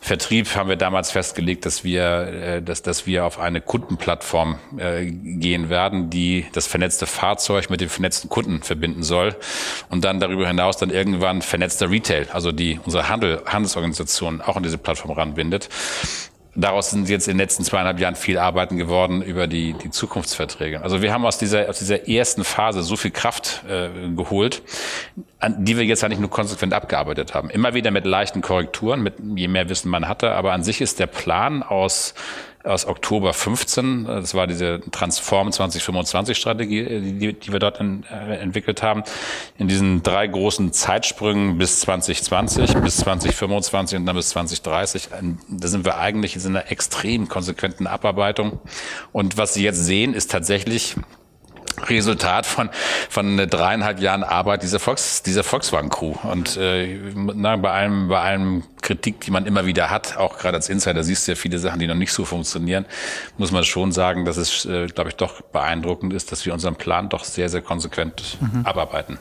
[0.00, 5.06] Vertrieb haben wir damals festgelegt, dass wir, äh, dass, dass wir auf eine Kundenplattform äh,
[5.06, 9.36] gehen werden, die das vernetzte Fahrzeug mit dem vernetzten Kunden verbinden soll
[9.88, 14.62] und dann darüber hinaus dann irgendwann vernetzter Retail, also die unsere Handel Handelsorganisationen auch an
[14.62, 15.68] diese Plattform ranbindet.
[16.54, 20.82] Daraus sind jetzt in den letzten zweieinhalb Jahren viel Arbeiten geworden über die, die Zukunftsverträge.
[20.82, 24.62] Also wir haben aus dieser, aus dieser ersten Phase so viel Kraft äh, geholt,
[25.38, 27.48] an, die wir jetzt eigentlich nur konsequent abgearbeitet haben.
[27.48, 30.32] Immer wieder mit leichten Korrekturen, mit je mehr Wissen man hatte.
[30.32, 32.14] Aber an sich ist der Plan aus
[32.64, 34.04] aus Oktober 15.
[34.04, 39.04] Das war diese Transform 2025 Strategie, die, die wir dort in, äh, entwickelt haben.
[39.56, 45.08] In diesen drei großen Zeitsprüngen bis 2020, bis 2025 und dann bis 2030.
[45.48, 48.60] Da sind wir eigentlich in einer extrem konsequenten Abarbeitung.
[49.12, 50.96] Und was Sie jetzt sehen, ist tatsächlich
[51.86, 52.70] Resultat von,
[53.08, 56.14] von dreieinhalb Jahren Arbeit dieser, Volks, dieser Volkswagen-Crew.
[56.22, 60.56] Und äh, na, bei allem, bei allem Kritik, die man immer wieder hat, auch gerade
[60.56, 62.86] als Insider siehst du ja viele Sachen, die noch nicht so funktionieren,
[63.36, 66.76] muss man schon sagen, dass es, äh, glaube ich, doch beeindruckend ist, dass wir unseren
[66.76, 68.64] Plan doch sehr, sehr konsequent mhm.
[68.64, 69.18] abarbeiten.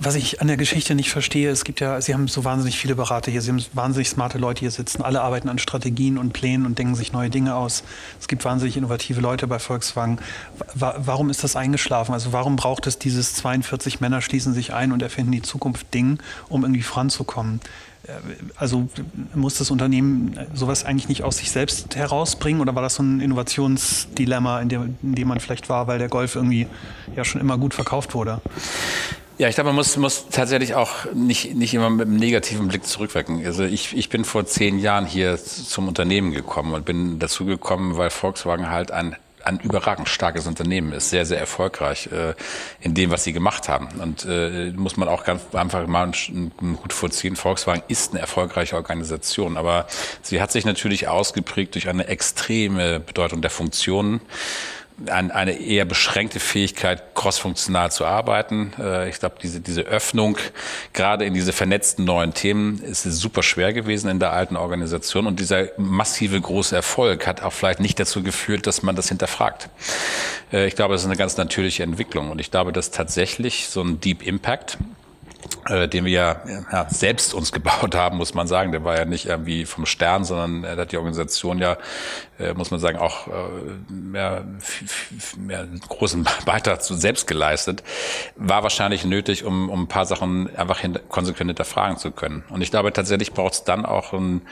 [0.00, 2.96] Was ich an der Geschichte nicht verstehe, es gibt ja, Sie haben so wahnsinnig viele
[2.96, 6.66] Berater hier, Sie haben wahnsinnig smarte Leute hier sitzen, alle arbeiten an Strategien und Plänen
[6.66, 7.84] und denken sich neue Dinge aus.
[8.20, 10.18] Es gibt wahnsinnig innovative Leute bei Volkswagen.
[10.74, 12.12] Warum ist das eingeschlafen?
[12.12, 16.18] Also warum braucht es dieses 42 Männer schließen sich ein und erfinden die Zukunft Ding,
[16.48, 17.60] um irgendwie voranzukommen?
[18.04, 18.12] Äh,
[18.56, 18.88] also
[19.34, 23.20] muss das Unternehmen sowas eigentlich nicht aus sich selbst herausbringen oder war das so ein
[23.20, 26.66] Innovationsdilemma, in dem, in dem man vielleicht war, weil der Golf irgendwie
[27.16, 28.40] ja schon immer gut verkauft wurde?
[29.38, 32.84] Ja, ich glaube, man muss, muss tatsächlich auch nicht, nicht immer mit einem negativen Blick
[32.84, 33.46] zurückwecken.
[33.46, 37.96] Also ich, ich bin vor zehn Jahren hier zum Unternehmen gekommen und bin dazu gekommen,
[37.96, 39.14] weil Volkswagen halt ein
[39.48, 42.34] ein überragend starkes Unternehmen ist, sehr, sehr erfolgreich äh,
[42.80, 43.88] in dem, was sie gemacht haben.
[44.00, 47.34] Und äh, muss man auch ganz einfach mal einen, einen Hut vorziehen.
[47.34, 49.86] Volkswagen ist eine erfolgreiche Organisation, aber
[50.22, 54.20] sie hat sich natürlich ausgeprägt durch eine extreme Bedeutung der Funktionen
[55.06, 58.72] ein, eine eher beschränkte Fähigkeit, crossfunktional zu arbeiten.
[58.78, 60.36] Äh, ich glaube, diese, diese Öffnung
[60.92, 65.26] gerade in diese vernetzten neuen Themen ist super schwer gewesen in der alten Organisation.
[65.26, 69.70] Und dieser massive große Erfolg hat auch vielleicht nicht dazu geführt, dass man das hinterfragt.
[70.52, 72.30] Äh, ich glaube, das ist eine ganz natürliche Entwicklung.
[72.30, 74.78] Und ich glaube, dass tatsächlich so ein Deep Impact
[75.68, 76.36] äh, den wir ja,
[76.72, 78.72] ja, selbst uns gebaut haben, muss man sagen.
[78.72, 81.76] Der war ja nicht irgendwie vom Stern, sondern er hat die Organisation ja,
[82.38, 84.44] äh, muss man sagen, auch äh, mehr,
[85.36, 87.82] mehr großen Beitrag zu selbst geleistet.
[88.36, 92.44] War wahrscheinlich nötig, um, um ein paar Sachen einfach hinter, konsequent hinterfragen zu können.
[92.48, 94.42] Und ich glaube, tatsächlich braucht es dann auch ein,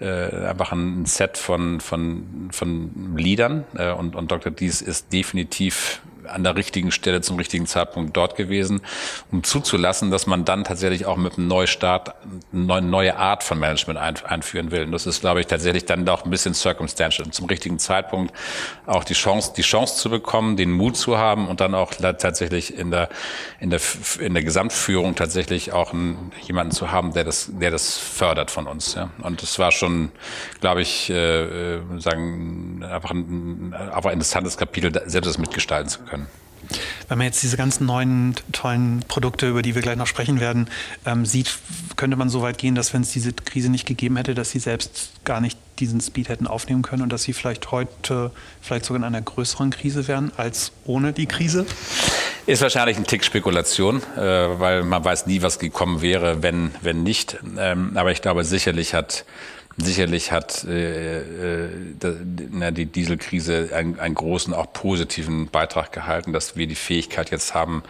[0.00, 3.64] äh, einfach ein Set von, von, von Leadern.
[3.76, 4.52] Äh, und, und Dr.
[4.52, 8.80] Dies ist definitiv an der richtigen Stelle zum richtigen Zeitpunkt dort gewesen,
[9.30, 12.14] um zuzulassen, dass man dann tatsächlich auch mit einem Neustart
[12.52, 14.84] eine neue Art von Management einführen will.
[14.84, 17.30] Und das ist, glaube ich, tatsächlich dann auch ein bisschen circumstantial.
[17.30, 18.34] Zum richtigen Zeitpunkt
[18.86, 22.76] auch die Chance, die Chance zu bekommen, den Mut zu haben und dann auch tatsächlich
[22.76, 23.08] in der,
[23.60, 23.80] in der,
[24.20, 28.66] in der Gesamtführung tatsächlich auch einen, jemanden zu haben, der das, der das fördert von
[28.66, 28.94] uns.
[28.94, 29.10] Ja.
[29.22, 30.12] Und das war schon,
[30.60, 36.00] glaube ich, äh, äh sagen, einfach ein, einfach ein interessantes Kapitel, selbst das mitgestalten zu
[36.00, 36.26] können können.
[37.08, 40.68] Wenn man jetzt diese ganzen neuen tollen Produkte, über die wir gleich noch sprechen werden,
[41.04, 41.58] ähm, sieht,
[41.96, 44.60] könnte man so weit gehen, dass wenn es diese Krise nicht gegeben hätte, dass sie
[44.60, 49.00] selbst gar nicht diesen Speed hätten aufnehmen können und dass sie vielleicht heute vielleicht sogar
[49.00, 51.66] in einer größeren Krise wären als ohne die Krise?
[52.46, 57.02] Ist wahrscheinlich ein Tick Spekulation, äh, weil man weiß nie, was gekommen wäre, wenn, wenn
[57.02, 57.38] nicht.
[57.58, 59.24] Ähm, aber ich glaube, sicherlich hat
[59.78, 66.66] Sicherlich hat äh, äh, die Dieselkrise einen, einen großen, auch positiven Beitrag gehalten, dass wir
[66.66, 67.82] die Fähigkeit jetzt haben,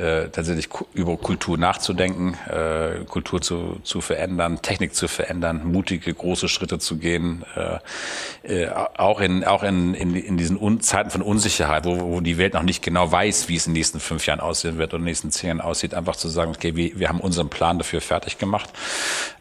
[0.00, 6.48] äh, tatsächlich über Kultur nachzudenken, äh, Kultur zu, zu verändern, Technik zu verändern, mutige, große
[6.48, 11.20] Schritte zu gehen, äh, äh, auch in, auch in, in, in diesen Un Zeiten von
[11.20, 14.26] Unsicherheit, wo, wo die Welt noch nicht genau weiß, wie es in den nächsten fünf
[14.26, 16.98] Jahren aussehen wird oder in den nächsten zehn Jahren aussieht, einfach zu sagen, okay, wir,
[16.98, 18.70] wir haben unseren Plan dafür fertig gemacht.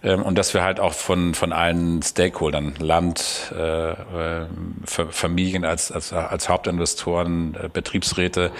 [0.04, 4.48] Ähm, und dass wir halt auch von, von allen Stakeholdern, Land, äh, äh
[4.86, 8.52] Familien als, als, als Hauptinvestoren, äh, Betriebsräte,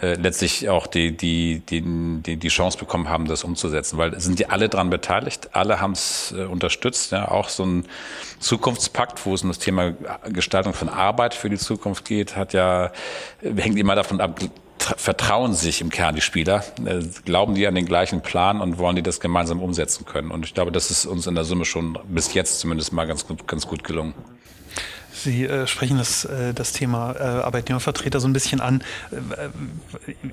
[0.00, 1.82] äh, letztlich auch die, die die, die,
[2.22, 3.98] die, die Chance bekommen haben, das umzusetzen.
[3.98, 7.12] Weil sind die alle dran beteiligt, alle haben es äh, unterstützt.
[7.12, 7.84] Ja, auch so ein
[8.38, 9.92] Zukunftspakt, wo es um das Thema
[10.28, 12.92] Gestaltung von Arbeit für die Zukunft geht, hat ja,
[13.40, 14.40] hängt immer davon ab,
[14.78, 18.96] vertrauen sich im Kern die Spieler, äh, glauben die an den gleichen Plan und wollen
[18.96, 20.30] die das gemeinsam umsetzen können.
[20.30, 23.26] Und ich glaube, das ist uns in der Summe schon bis jetzt zumindest mal ganz,
[23.46, 24.14] ganz gut gelungen.
[25.22, 28.82] Sie äh, sprechen das, äh, das Thema äh, Arbeitnehmervertreter so ein bisschen an.
[29.10, 29.48] Äh,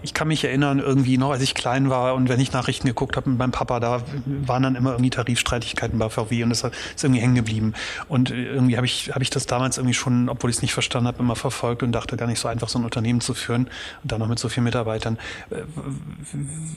[0.02, 3.16] ich kann mich erinnern, irgendwie noch, als ich klein war und wenn ich Nachrichten geguckt
[3.16, 7.04] habe mit meinem Papa, da waren dann immer irgendwie Tarifstreitigkeiten bei VW und das ist
[7.04, 7.74] irgendwie hängen geblieben.
[8.08, 11.08] Und irgendwie habe ich, hab ich das damals irgendwie schon, obwohl ich es nicht verstanden
[11.08, 13.70] habe, immer verfolgt und dachte gar nicht so einfach, so ein Unternehmen zu führen
[14.04, 15.18] und dann noch mit so vielen Mitarbeitern.
[15.52, 15.62] Äh,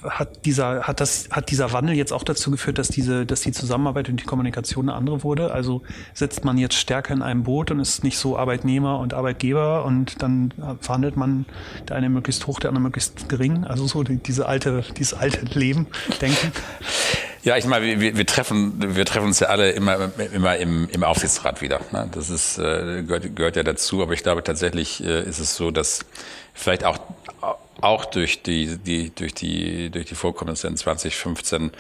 [0.08, 3.52] hat dieser, hat das, hat dieser Wandel jetzt auch dazu geführt, dass diese, dass die
[3.52, 5.52] Zusammenarbeit und die Kommunikation eine andere wurde?
[5.52, 9.84] Also sitzt man jetzt stärker in einem Boot und ist nicht so Arbeitnehmer und Arbeitgeber
[9.84, 11.46] und dann verhandelt man
[11.88, 13.64] der eine möglichst hoch, der andere möglichst gering.
[13.64, 15.86] Also so die, diese alte, dieses alte Leben,
[16.20, 16.52] denken.
[17.44, 21.02] Ja, ich meine, wir, wir, treffen, wir treffen uns ja alle immer, immer im, im
[21.02, 21.80] Aufsichtsrat wieder.
[21.90, 22.08] Ne?
[22.12, 25.72] Das ist, äh, gehört, gehört ja dazu, aber ich glaube tatsächlich äh, ist es so,
[25.72, 26.04] dass
[26.54, 26.98] vielleicht auch
[27.82, 31.72] auch durch die, die, durch die, durch die Vorkommnisse in 2015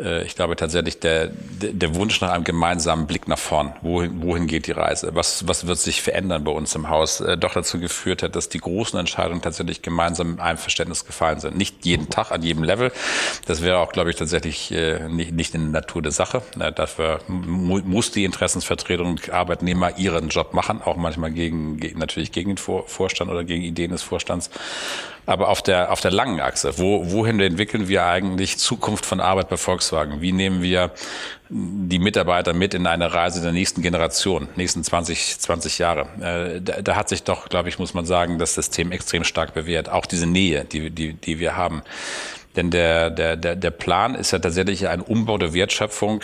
[0.00, 3.74] äh, ich glaube tatsächlich der, der Wunsch nach einem gemeinsamen Blick nach vorn.
[3.82, 5.10] Wohin, wohin geht die Reise?
[5.14, 7.20] Was, was wird sich verändern bei uns im Haus?
[7.20, 11.40] Äh, doch dazu geführt hat, dass die großen Entscheidungen tatsächlich gemeinsam in einem Verständnis gefallen
[11.40, 11.56] sind.
[11.56, 12.92] Nicht jeden Tag, an jedem Level.
[13.46, 16.42] Das wäre auch, glaube ich, tatsächlich äh, nicht, nicht in der Natur der Sache.
[16.74, 23.30] Dafür muss die Interessensvertretung Arbeitnehmer ihren Job machen, auch manchmal gegen, natürlich gegen den Vorstand
[23.30, 24.50] oder gegen Ideen des Vorstands.
[25.26, 29.48] Aber auf der, auf der langen Achse, wo, wohin entwickeln wir eigentlich Zukunft von Arbeit
[29.48, 29.56] bei
[29.90, 30.20] Volkswagen?
[30.20, 30.92] Wie nehmen wir
[31.48, 36.06] die Mitarbeiter mit in eine Reise der nächsten Generation, nächsten 20, 20 Jahre?
[36.20, 39.52] Äh, da, da hat sich doch, glaube ich, muss man sagen, das System extrem stark
[39.54, 39.88] bewährt.
[39.88, 41.82] Auch diese Nähe, die, die, die wir haben.
[42.56, 46.22] Denn der, der, der, der Plan ist ja tatsächlich ein Umbau der Wertschöpfung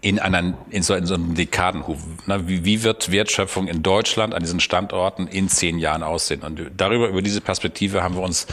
[0.00, 1.98] in, einer, in, so, in so einem Dekadenhuf.
[2.26, 6.42] Wie, wie wird Wertschöpfung in Deutschland an diesen Standorten in zehn Jahren aussehen?
[6.42, 8.46] Und darüber, über diese Perspektive haben wir uns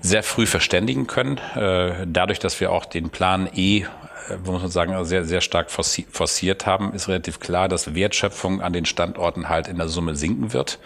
[0.00, 1.38] sehr früh verständigen können.
[1.54, 3.84] Äh, dadurch, dass wir auch den Plan E
[4.28, 8.72] äh, muss man sagen, sehr, sehr stark forciert haben, ist relativ klar, dass Wertschöpfung an
[8.72, 10.78] den Standorten halt in der Summe sinken wird.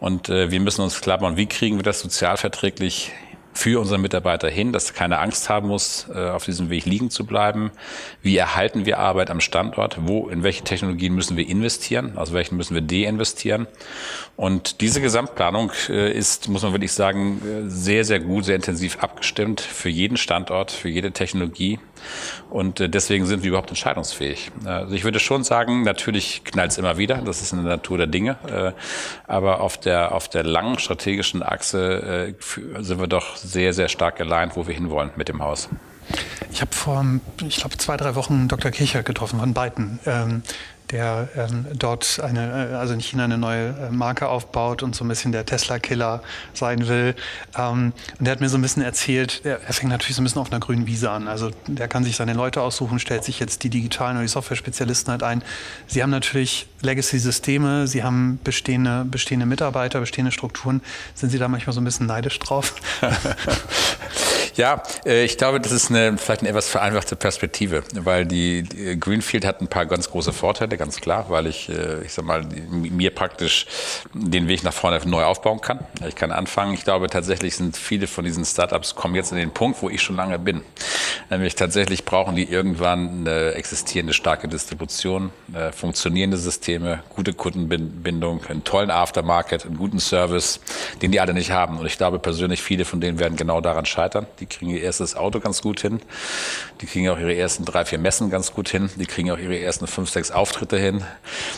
[0.00, 3.12] Und äh, wir müssen uns klar machen, wie kriegen wir das sozialverträglich
[3.54, 7.24] für unsere Mitarbeiter hin, dass keine Angst haben muss, äh, auf diesem Weg liegen zu
[7.24, 7.70] bleiben.
[8.20, 9.96] Wie erhalten wir Arbeit am Standort?
[10.00, 12.18] Wo, in welche Technologien müssen wir investieren?
[12.18, 13.66] Aus welchen müssen wir deinvestieren?
[14.36, 18.98] Und diese Gesamtplanung äh, ist, muss man wirklich sagen, äh, sehr, sehr gut, sehr intensiv
[18.98, 21.78] abgestimmt für jeden Standort, für jede Technologie.
[22.50, 24.50] Und deswegen sind wir überhaupt entscheidungsfähig.
[24.64, 27.98] Also ich würde schon sagen, natürlich knallt es immer wieder, das ist in der Natur
[27.98, 28.36] der Dinge.
[29.26, 32.34] Aber auf der, auf der langen strategischen Achse
[32.78, 35.68] sind wir doch sehr, sehr stark geleint, wo wir hinwollen mit dem Haus.
[36.52, 37.04] Ich habe vor,
[37.46, 38.70] ich glaube, zwei, drei Wochen Dr.
[38.70, 39.98] Kircher getroffen von Byton.
[40.06, 40.42] Ähm,
[40.94, 45.04] der ähm, dort eine, äh, also in China eine neue äh, Marke aufbaut und so
[45.04, 47.16] ein bisschen der Tesla-Killer sein will.
[47.58, 50.24] Ähm, und der hat mir so ein bisschen erzählt, er, er fängt natürlich so ein
[50.24, 51.26] bisschen auf einer grünen Wiese an.
[51.26, 55.10] Also der kann sich seine Leute aussuchen, stellt sich jetzt die digitalen oder die Software-Spezialisten
[55.10, 55.42] halt ein.
[55.88, 60.80] Sie haben natürlich Legacy-Systeme, sie haben bestehende, bestehende Mitarbeiter, bestehende Strukturen.
[61.16, 62.72] Sind Sie da manchmal so ein bisschen neidisch drauf?
[64.56, 68.98] Ja, äh, ich glaube, das ist eine, vielleicht eine etwas vereinfachte Perspektive, weil die, die
[68.98, 72.44] Greenfield hat ein paar ganz große Vorteile, ganz klar, weil ich, äh, ich sag mal,
[72.70, 73.66] mir praktisch
[74.12, 75.80] den Weg nach vorne neu aufbauen kann.
[76.06, 76.74] Ich kann anfangen.
[76.74, 80.02] Ich glaube, tatsächlich sind viele von diesen Startups kommen jetzt in den Punkt, wo ich
[80.02, 80.62] schon lange bin.
[81.30, 88.62] Nämlich tatsächlich brauchen die irgendwann eine existierende starke Distribution, äh, funktionierende Systeme, gute Kundenbindung, einen
[88.62, 90.60] tollen Aftermarket, einen guten Service,
[91.02, 91.78] den die alle nicht haben.
[91.78, 94.26] Und ich glaube persönlich, viele von denen werden genau daran scheitern.
[94.38, 96.00] Die kriegen ihr erstes Auto ganz gut hin.
[96.80, 98.90] Die kriegen auch ihre ersten drei, vier Messen ganz gut hin.
[98.96, 101.04] Die kriegen auch ihre ersten fünf, sechs Auftritte hin.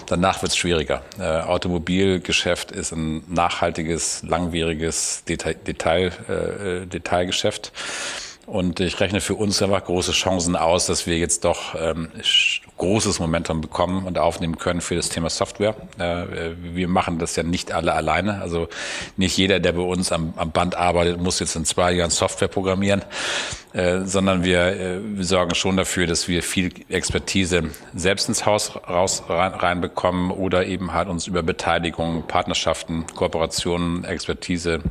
[0.07, 1.03] Danach wird es schwieriger.
[1.19, 7.73] Äh, Automobilgeschäft ist ein nachhaltiges, langwieriges Detail, Detail, äh, Detailgeschäft.
[8.47, 12.09] Und ich rechne für uns einfach große Chancen aus, dass wir jetzt doch ähm,
[12.77, 15.75] großes Momentum bekommen und aufnehmen können für das Thema Software.
[15.99, 18.41] Äh, wir machen das ja nicht alle alleine.
[18.41, 18.69] Also
[19.17, 22.47] nicht jeder, der bei uns am, am Band arbeitet, muss jetzt in zwei Jahren Software
[22.47, 23.03] programmieren,
[23.73, 28.77] äh, sondern wir, äh, wir sorgen schon dafür, dass wir viel Expertise selbst ins Haus
[28.89, 34.83] raus rein, reinbekommen oder eben halt uns über Beteiligung, Partnerschaften, Kooperationen, Expertise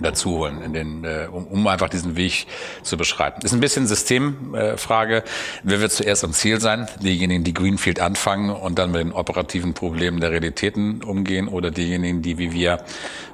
[0.00, 2.46] dazu holen, in den, äh, um, um einfach diesen Weg
[2.82, 3.44] zu beschreiten.
[3.44, 5.18] Ist ein bisschen Systemfrage.
[5.18, 5.22] Äh,
[5.62, 6.88] Wer wird zuerst am Ziel sein?
[7.00, 12.22] Diejenigen, die Greenfield anfangen und dann mit den operativen Problemen der Realitäten umgehen oder diejenigen,
[12.22, 12.84] die wie wir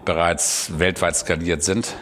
[0.04, 1.96] bereits weltweit skaliert sind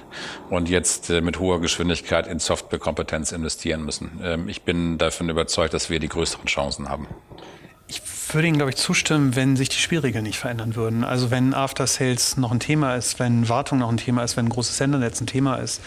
[0.51, 4.21] und jetzt äh, mit hoher Geschwindigkeit in Softwarekompetenz investieren müssen.
[4.23, 7.07] Ähm, ich bin davon überzeugt, dass wir die größeren Chancen haben.
[8.31, 11.03] Würde Ihnen, glaube ich, zustimmen, wenn sich die Spielregeln nicht verändern würden.
[11.03, 14.47] Also wenn After Sales noch ein Thema ist, wenn Wartung noch ein Thema ist, wenn
[14.47, 15.81] ein großes Sendernetz ein Thema ist.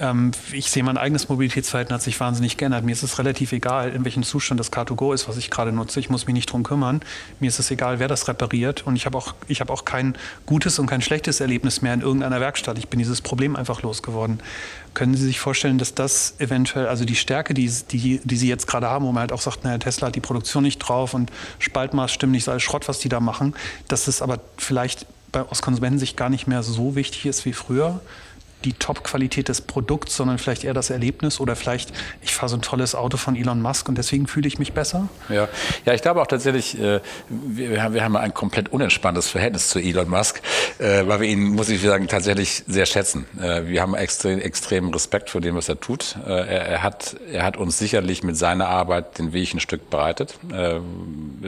[0.00, 2.82] Ähm, ich sehe, mein eigenes Mobilitätsverhalten hat sich wahnsinnig geändert.
[2.84, 6.00] Mir ist es relativ egal, in welchem Zustand das Car2Go ist, was ich gerade nutze.
[6.00, 7.02] Ich muss mich nicht drum kümmern.
[7.40, 8.86] Mir ist es egal, wer das repariert.
[8.86, 12.00] Und ich habe auch, ich habe auch kein gutes und kein schlechtes Erlebnis mehr in
[12.00, 12.78] irgendeiner Werkstatt.
[12.78, 14.40] Ich bin dieses Problem einfach losgeworden.
[14.94, 18.66] Können Sie sich vorstellen, dass das eventuell, also die Stärke, die, die, die Sie jetzt
[18.66, 21.30] gerade haben, wo man halt auch sagt, naja, Tesla hat die Produktion nicht drauf und
[21.58, 23.54] Spaltmaß stimmt nicht, ist alles Schrott, was die da machen,
[23.88, 28.00] dass es aber vielleicht bei, aus Konsumentensicht gar nicht mehr so wichtig ist wie früher?
[28.64, 32.62] Die Top-Qualität des Produkts, sondern vielleicht eher das Erlebnis oder vielleicht, ich fahre so ein
[32.62, 35.08] tolles Auto von Elon Musk und deswegen fühle ich mich besser?
[35.28, 35.48] Ja,
[35.84, 39.78] ja ich glaube auch tatsächlich, äh, wir, haben, wir haben ein komplett unentspanntes Verhältnis zu
[39.78, 40.40] Elon Musk,
[40.78, 43.26] äh, weil wir ihn, muss ich sagen, tatsächlich sehr schätzen.
[43.40, 46.16] Äh, wir haben extrem, extremen Respekt vor dem, was er tut.
[46.26, 49.90] Äh, er, er, hat, er hat uns sicherlich mit seiner Arbeit den Weg ein Stück
[49.90, 50.80] bereitet, äh,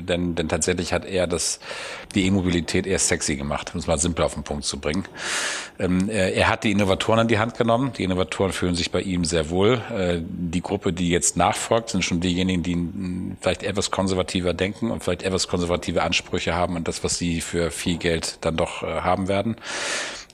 [0.00, 1.61] denn, denn tatsächlich hat er das,
[2.14, 5.05] die E-Mobilität eher sexy gemacht, um es mal simpel auf den Punkt zu bringen.
[5.79, 6.70] Ähm, er, er hat die
[7.05, 7.93] Innovatoren an die Hand genommen.
[7.93, 9.83] Die Innovatoren fühlen sich bei ihm sehr wohl.
[9.95, 15.05] Äh, die Gruppe, die jetzt nachfolgt, sind schon diejenigen, die vielleicht etwas konservativer denken und
[15.05, 18.87] vielleicht etwas konservative Ansprüche haben an das, was sie für viel Geld dann doch äh,
[18.87, 19.57] haben werden.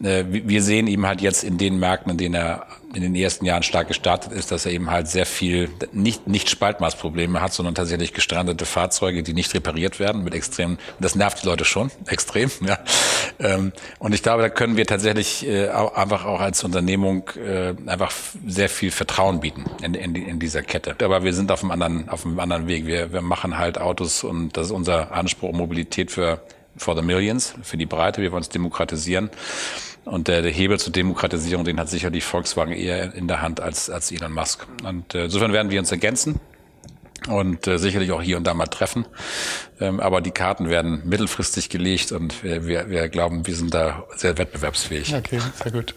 [0.02, 3.44] Äh, wir sehen ihm halt jetzt in den Märkten, in denen er in den ersten
[3.44, 7.74] Jahren stark gestartet ist, dass er eben halt sehr viel, nicht, nicht Spaltmaßprobleme hat, sondern
[7.74, 12.50] tatsächlich gestrandete Fahrzeuge, die nicht repariert werden mit extrem, das nervt die Leute schon, extrem,
[12.66, 12.78] ja.
[13.38, 18.12] Ähm, und ich glaube, da können wir tatsächlich äh, einfach auch als Unternehmung äh, einfach
[18.46, 20.96] sehr viel Vertrauen bieten in, in, in dieser Kette.
[21.04, 22.86] Aber wir sind auf einem anderen, auf einem anderen Weg.
[22.86, 26.40] Wir, wir machen halt Autos und das ist unser Anspruch, Mobilität für
[26.76, 28.22] for the Millions, für die Breite.
[28.22, 29.30] Wir wollen es demokratisieren.
[30.04, 33.90] Und der, der Hebel zur Demokratisierung, den hat sicherlich Volkswagen eher in der Hand als,
[33.90, 34.66] als Elon Musk.
[34.84, 36.40] Und äh, insofern werden wir uns ergänzen
[37.28, 39.06] und äh, sicherlich auch hier und da mal treffen.
[39.80, 44.04] Ähm, aber die Karten werden mittelfristig gelegt und wir, wir, wir glauben, wir sind da
[44.16, 45.14] sehr wettbewerbsfähig.
[45.14, 45.94] Okay, sehr gut.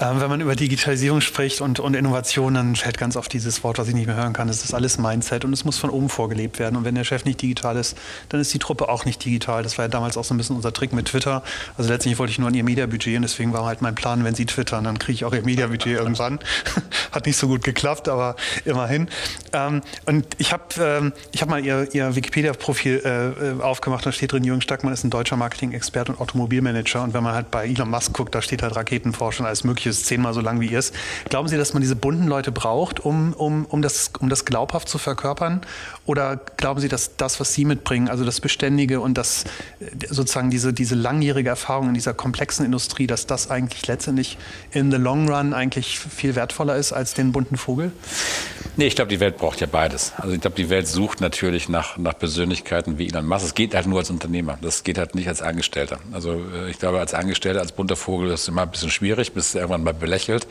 [0.00, 3.78] Ähm, wenn man über Digitalisierung spricht und, und Innovation, dann fällt ganz oft dieses Wort,
[3.78, 4.46] was ich nicht mehr hören kann.
[4.46, 6.76] Das ist alles Mindset und es muss von oben vorgelebt werden.
[6.76, 7.96] Und wenn der Chef nicht digital ist,
[8.28, 9.64] dann ist die Truppe auch nicht digital.
[9.64, 11.42] Das war ja damals auch so ein bisschen unser Trick mit Twitter.
[11.76, 14.36] Also letztlich wollte ich nur an ihr Mediabudget und deswegen war halt mein Plan, wenn
[14.36, 16.38] sie twittern, dann kriege ich auch ihr Mediabudget irgendwann.
[17.10, 19.08] Hat nicht so gut geklappt, aber immerhin.
[19.52, 24.30] Ähm, und ich habe ähm, ich hab mal ihr, ihr Wikipedia-Profil äh, aufgemacht, da steht
[24.30, 27.02] drin, Jürgen Stackmann ist ein deutscher Marketing-Experte und Automobilmanager.
[27.02, 30.06] Und wenn man halt bei Elon Musk guckt, da steht halt Raketenforschung als mögliche ist
[30.06, 30.94] zehnmal so lang wie ihr ist.
[31.28, 34.88] Glauben Sie, dass man diese bunten Leute braucht, um, um, um, das, um das glaubhaft
[34.88, 35.60] zu verkörpern?
[36.06, 39.44] Oder glauben Sie, dass das, was Sie mitbringen, also das Beständige und das
[40.08, 44.38] sozusagen diese, diese langjährige Erfahrung in dieser komplexen Industrie, dass das eigentlich letztendlich
[44.72, 47.92] in the long run eigentlich viel wertvoller ist als den bunten Vogel?
[48.76, 50.12] Nee, ich glaube, die Welt braucht ja beides.
[50.16, 53.44] Also ich glaube, die Welt sucht natürlich nach, nach Persönlichkeiten wie Elon Musk.
[53.44, 54.58] Es geht halt nur als Unternehmer.
[54.62, 55.98] Das geht halt nicht als Angestellter.
[56.12, 59.32] Also äh, ich glaube, als Angestellter, als bunter Vogel ist es immer ein bisschen schwierig,
[59.32, 60.46] bis irgendwann irgendwann mal belächelt.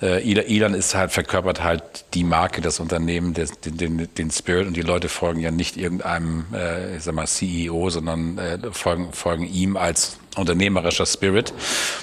[0.00, 1.82] Äh, Elon ist halt, verkörpert halt
[2.14, 6.46] die Marke, das Unternehmen, den, den, den Spirit und die Leute folgen ja nicht irgendeinem,
[6.52, 11.52] äh, ich sag mal, CEO, sondern äh, folgen, folgen ihm als unternehmerischer Spirit.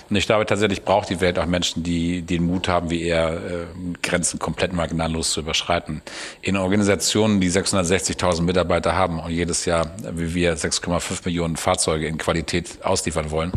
[0.10, 3.34] Und ich glaube tatsächlich braucht die Welt auch Menschen, die den Mut haben, wie er,
[3.34, 3.66] äh,
[4.04, 6.02] Grenzen komplett marginallos zu überschreiten.
[6.42, 12.18] In Organisationen, die 660.000 Mitarbeiter haben und jedes Jahr, wie wir, 6,5 Millionen Fahrzeuge in
[12.18, 13.52] Qualität ausliefern wollen,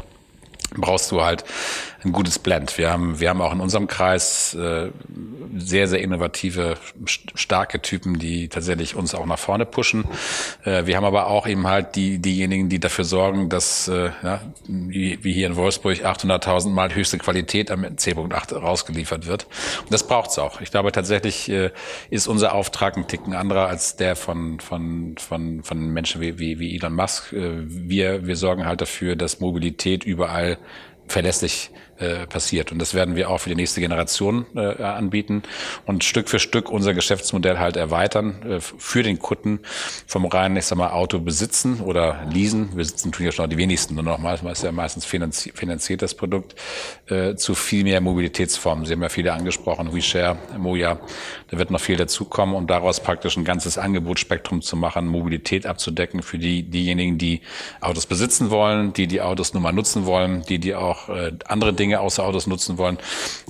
[0.77, 1.45] brauchst du halt
[2.05, 2.79] ein gutes Blend.
[2.79, 4.91] Wir haben, wir haben auch in unserem Kreis äh,
[5.57, 10.05] sehr, sehr innovative, starke Typen, die tatsächlich uns auch nach vorne pushen.
[10.65, 14.41] Äh, wir haben aber auch eben halt die, diejenigen, die dafür sorgen, dass, äh, ja,
[14.67, 19.47] wie, wie hier in Wolfsburg 800.000 Mal höchste Qualität am C.8 rausgeliefert wird.
[19.83, 20.61] Und das braucht's auch.
[20.61, 21.71] Ich glaube tatsächlich äh,
[22.11, 26.59] ist unser Auftrag ein Ticken anderer als der von, von, von, von Menschen wie, wie,
[26.59, 27.33] wie Elon Musk.
[27.33, 30.59] Äh, wir, wir sorgen halt dafür, dass Mobilität überall
[31.07, 31.71] verlässlich
[32.03, 32.73] äh, passiert.
[32.73, 35.43] Und das werden wir auch für die nächste Generation äh, anbieten
[35.87, 39.61] und Stück für Stück unser Geschäftsmodell halt erweitern äh, für den Kunden
[40.07, 42.77] vom reinen, ich sag mal, Auto besitzen oder leasen.
[42.77, 46.03] Wir sitzen tun ja schon die wenigsten nur noch mal, ist ja meistens finanziert, finanziert
[46.03, 46.55] das Produkt,
[47.07, 48.85] äh, zu viel mehr Mobilitätsformen.
[48.85, 50.99] Sie haben ja viele angesprochen, WeShare, Moja,
[51.51, 56.23] da wird noch viel dazukommen, um daraus praktisch ein ganzes Angebotsspektrum zu machen, Mobilität abzudecken
[56.23, 57.43] für die, diejenigen, die
[57.81, 61.73] Autos besitzen wollen, die die Autos nur mal nutzen wollen, die, die auch äh, andere
[61.73, 62.98] Dinge Dinge außer Autos nutzen wollen.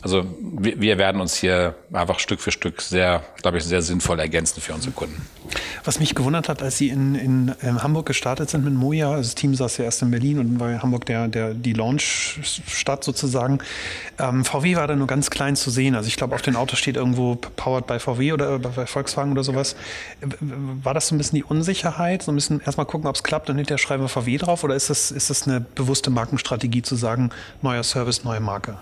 [0.02, 4.18] Also wir, wir werden uns hier einfach Stück für Stück sehr, glaube ich, sehr sinnvoll
[4.18, 5.22] ergänzen für unsere Kunden.
[5.84, 9.22] Was mich gewundert hat, als Sie in, in, in Hamburg gestartet sind mit Moja, also
[9.22, 13.58] das Team saß ja erst in Berlin und war Hamburg der, der, die Launch-Stadt sozusagen.
[14.18, 15.94] Ähm, VW war da nur ganz klein zu sehen.
[15.94, 19.44] Also ich glaube, auf den Autos steht irgendwo powered by VW oder bei Volkswagen oder
[19.44, 19.76] sowas.
[20.40, 22.22] War das so ein bisschen die Unsicherheit?
[22.22, 24.64] So ein bisschen erstmal gucken, ob es klappt und hinterher schreiben wir VW drauf?
[24.64, 28.74] Oder ist das, ist das eine bewusste Markenstrategie zu sagen, neuer Service, neue Marke?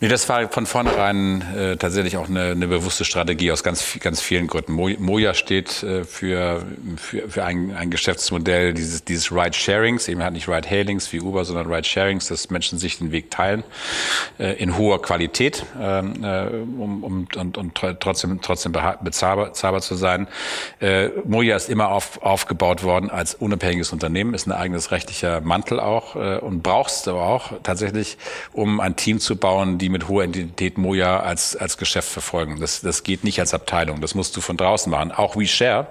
[0.00, 4.20] Nee, das war von vornherein äh, tatsächlich auch eine, eine bewusste Strategie aus ganz, ganz
[4.20, 4.72] vielen Gründen.
[4.72, 6.62] Moja steht äh, für,
[6.96, 11.66] für, für ein, ein Geschäftsmodell dieses, dieses Ride-Sharings, eben halt nicht Ride-Hailings wie Uber, sondern
[11.66, 13.64] Ride-Sharings, dass Menschen sich den Weg teilen
[14.38, 18.70] äh, in hoher Qualität, ähm, äh, um, um, und, und trotzdem, trotzdem
[19.02, 20.28] bezahlbar, bezahlbar zu sein.
[20.78, 25.80] Äh, Moja ist immer auf, aufgebaut worden als unabhängiges Unternehmen, ist ein eigenes rechtlicher Mantel
[25.80, 28.16] auch äh, und brauchst aber auch tatsächlich,
[28.52, 32.60] um ein Team zu bauen, die die mit hoher Identität Moja als, als Geschäft verfolgen.
[32.60, 34.00] Das, das geht nicht als Abteilung.
[34.00, 35.12] Das musst du von draußen machen.
[35.12, 35.86] Auch WeShare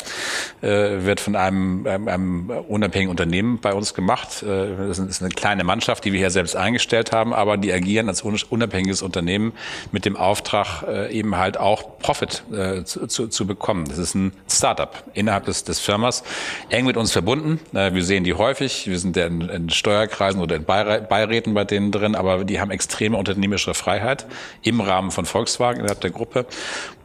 [0.62, 0.68] äh,
[1.04, 4.44] wird von einem, einem, einem unabhängigen Unternehmen bei uns gemacht.
[4.44, 8.08] Äh, das ist eine kleine Mannschaft, die wir hier selbst eingestellt haben, aber die agieren
[8.08, 9.54] als unabhängiges Unternehmen
[9.92, 13.86] mit dem Auftrag, äh, eben halt auch Profit äh, zu, zu, bekommen.
[13.88, 16.24] Das ist ein Startup innerhalb des, des Firmas,
[16.70, 17.60] eng mit uns verbunden.
[17.74, 18.88] Äh, wir sehen die häufig.
[18.88, 23.18] Wir sind in, in Steuerkreisen oder in Beiräten bei denen drin, aber die haben extreme
[23.18, 24.26] unternehmerische Freiheit
[24.64, 26.46] im Rahmen von Volkswagen innerhalb der Gruppe.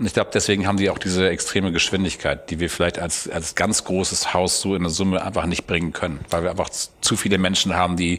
[0.00, 3.54] Und ich glaube, deswegen haben die auch diese extreme Geschwindigkeit, die wir vielleicht als, als
[3.54, 7.16] ganz großes Haus so in der Summe einfach nicht bringen können, weil wir einfach zu
[7.16, 8.18] viele Menschen haben, die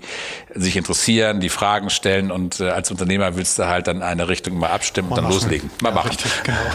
[0.56, 4.58] sich interessieren, die Fragen stellen und äh, als Unternehmer willst du halt dann eine Richtung
[4.58, 5.34] mal abstimmen und dann machen.
[5.34, 5.70] loslegen.
[5.82, 6.10] Mal ja, machen.
[6.12, 6.58] Richtig, genau.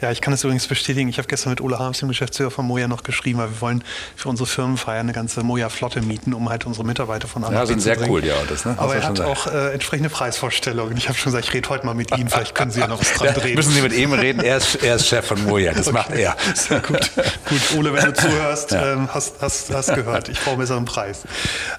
[0.00, 1.08] Ja, ich kann es übrigens bestätigen.
[1.08, 3.82] Ich habe gestern mit Ole Harms, dem Geschäftsführer von Moja, noch geschrieben, weil wir wollen
[4.14, 7.80] für unsere Firmenfeier eine ganze Moja-Flotte mieten, um halt unsere Mitarbeiter von anderen ja, sind
[7.80, 8.36] sehr cool, ja.
[8.48, 8.76] Das, ne?
[8.78, 10.96] Aber er hat auch äh, entsprechende Preisvorstellungen.
[10.96, 12.86] Ich habe schon schon gesagt, ich rede heute mal mit Ihnen, vielleicht können Sie ja
[12.86, 13.54] noch was dran drehen.
[13.54, 15.96] müssen Sie mit ihm reden, er ist, er ist Chef von Moja, das okay.
[15.96, 16.36] macht er.
[16.54, 17.10] Sehr gut.
[17.48, 18.92] Gut, Ole, wenn du zuhörst, ja.
[18.92, 21.24] ähm, hast, hast, hast gehört, ich brauche einen besseren Preis.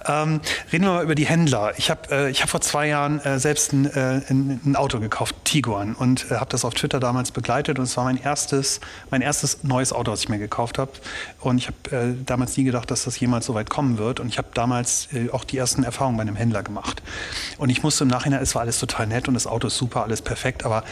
[0.07, 0.41] Ähm,
[0.71, 1.73] reden wir mal über die Händler.
[1.77, 5.35] Ich habe äh, hab vor zwei Jahren äh, selbst ein, äh, ein, ein, Auto gekauft,
[5.43, 8.79] Tiguan, und äh, habe das auf Twitter damals begleitet und es war mein erstes,
[9.09, 10.91] mein erstes neues Auto, was ich mir gekauft habe.
[11.39, 14.27] Und ich habe äh, damals nie gedacht, dass das jemals so weit kommen wird und
[14.27, 17.01] ich habe damals äh, auch die ersten Erfahrungen bei einem Händler gemacht.
[17.57, 20.03] Und ich musste im Nachhinein, es war alles total nett und das Auto ist super,
[20.03, 20.83] alles perfekt, aber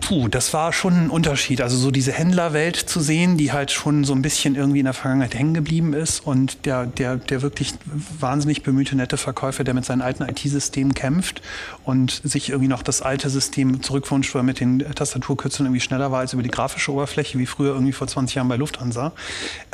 [0.00, 1.62] Puh, das war schon ein Unterschied.
[1.62, 4.92] Also so diese Händlerwelt zu sehen, die halt schon so ein bisschen irgendwie in der
[4.92, 7.72] Vergangenheit hängen geblieben ist und der, der, der wirklich
[8.18, 11.40] wahnsinnig bemühte, nette Verkäufer, der mit seinen alten IT-Systemen kämpft
[11.84, 16.20] und sich irgendwie noch das alte System zurückwünscht, weil mit den Tastaturkürzeln irgendwie schneller war
[16.20, 19.12] als über die grafische Oberfläche, wie früher irgendwie vor 20 Jahren bei Lufthansa.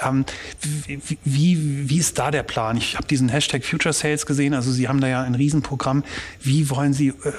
[0.06, 0.24] Ähm,
[1.24, 2.76] wie, wie, ist da der Plan?
[2.76, 6.04] Ich habe diesen Hashtag Future Sales gesehen, also Sie haben da ja ein Riesenprogramm.
[6.40, 7.32] Wie wollen Sie, äh,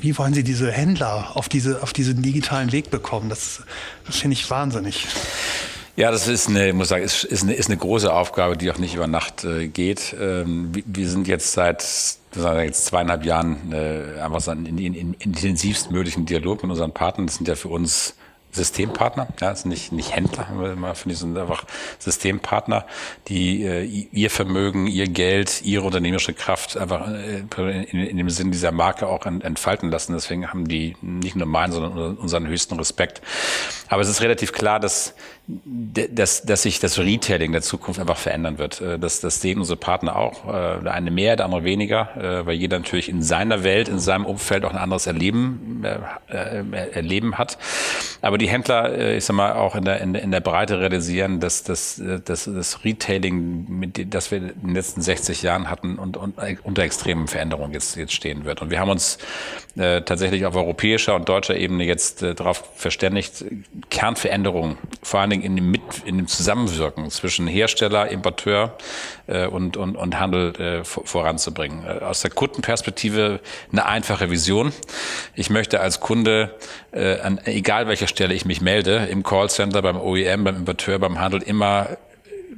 [0.00, 3.28] wie wollen Sie diese Händler auf diese, auf diese digitalen Weg bekommen.
[3.28, 3.62] Das,
[4.06, 5.06] das finde ich wahnsinnig.
[5.96, 8.78] Ja, das ist eine, muss sagen, ist, ist, eine, ist eine große Aufgabe, die auch
[8.78, 10.16] nicht über Nacht äh, geht.
[10.20, 11.84] Ähm, wir sind jetzt seit
[12.34, 17.28] jetzt zweieinhalb Jahren äh, einfach so in, in, in intensivst möglichen Dialog mit unseren Partnern.
[17.28, 18.16] Das sind ja für uns
[18.54, 20.46] Systempartner, ja, sind nicht, nicht Händler,
[20.94, 21.64] finde ich, sind einfach
[21.98, 22.86] Systempartner,
[23.28, 27.42] die äh, ihr Vermögen, ihr Geld, ihre unternehmerische Kraft einfach äh,
[27.90, 30.12] in, in, dem Sinn dieser Marke auch entfalten lassen.
[30.12, 33.22] Deswegen haben die nicht nur meinen, sondern unseren höchsten Respekt.
[33.88, 35.14] Aber es ist relativ klar, dass
[35.46, 38.80] dass, dass sich das Retailing der Zukunft einfach verändern wird.
[38.80, 40.48] Äh, das, das sehen unsere Partner auch.
[40.48, 43.98] Äh, der eine mehr, der andere weniger, äh, weil jeder natürlich in seiner Welt, in
[43.98, 45.84] seinem Umfeld auch ein anderes Erleben,
[46.28, 47.58] Erleben hat.
[48.22, 52.00] Aber die Händler, ich sag mal, auch in der, in der, Breite realisieren, dass, dass,
[52.24, 56.82] dass das Retailing, mit, das wir in den letzten 60 Jahren hatten und, und unter
[56.82, 58.62] extremen Veränderungen jetzt, jetzt stehen wird.
[58.62, 59.18] Und wir haben uns
[59.76, 63.44] tatsächlich auf europäischer und deutscher Ebene jetzt darauf verständigt,
[63.90, 68.76] Kernveränderungen, vor allen Dingen in dem, in dem Zusammenwirken zwischen Hersteller, Importeur
[69.26, 71.84] äh, und, und, und Handel äh, voranzubringen.
[71.84, 73.40] Äh, aus der Kundenperspektive
[73.72, 74.72] eine einfache Vision.
[75.34, 76.54] Ich möchte als Kunde,
[76.92, 81.20] äh, an egal welcher Stelle ich mich melde, im Callcenter, beim OEM, beim Importeur, beim
[81.20, 81.96] Handel, immer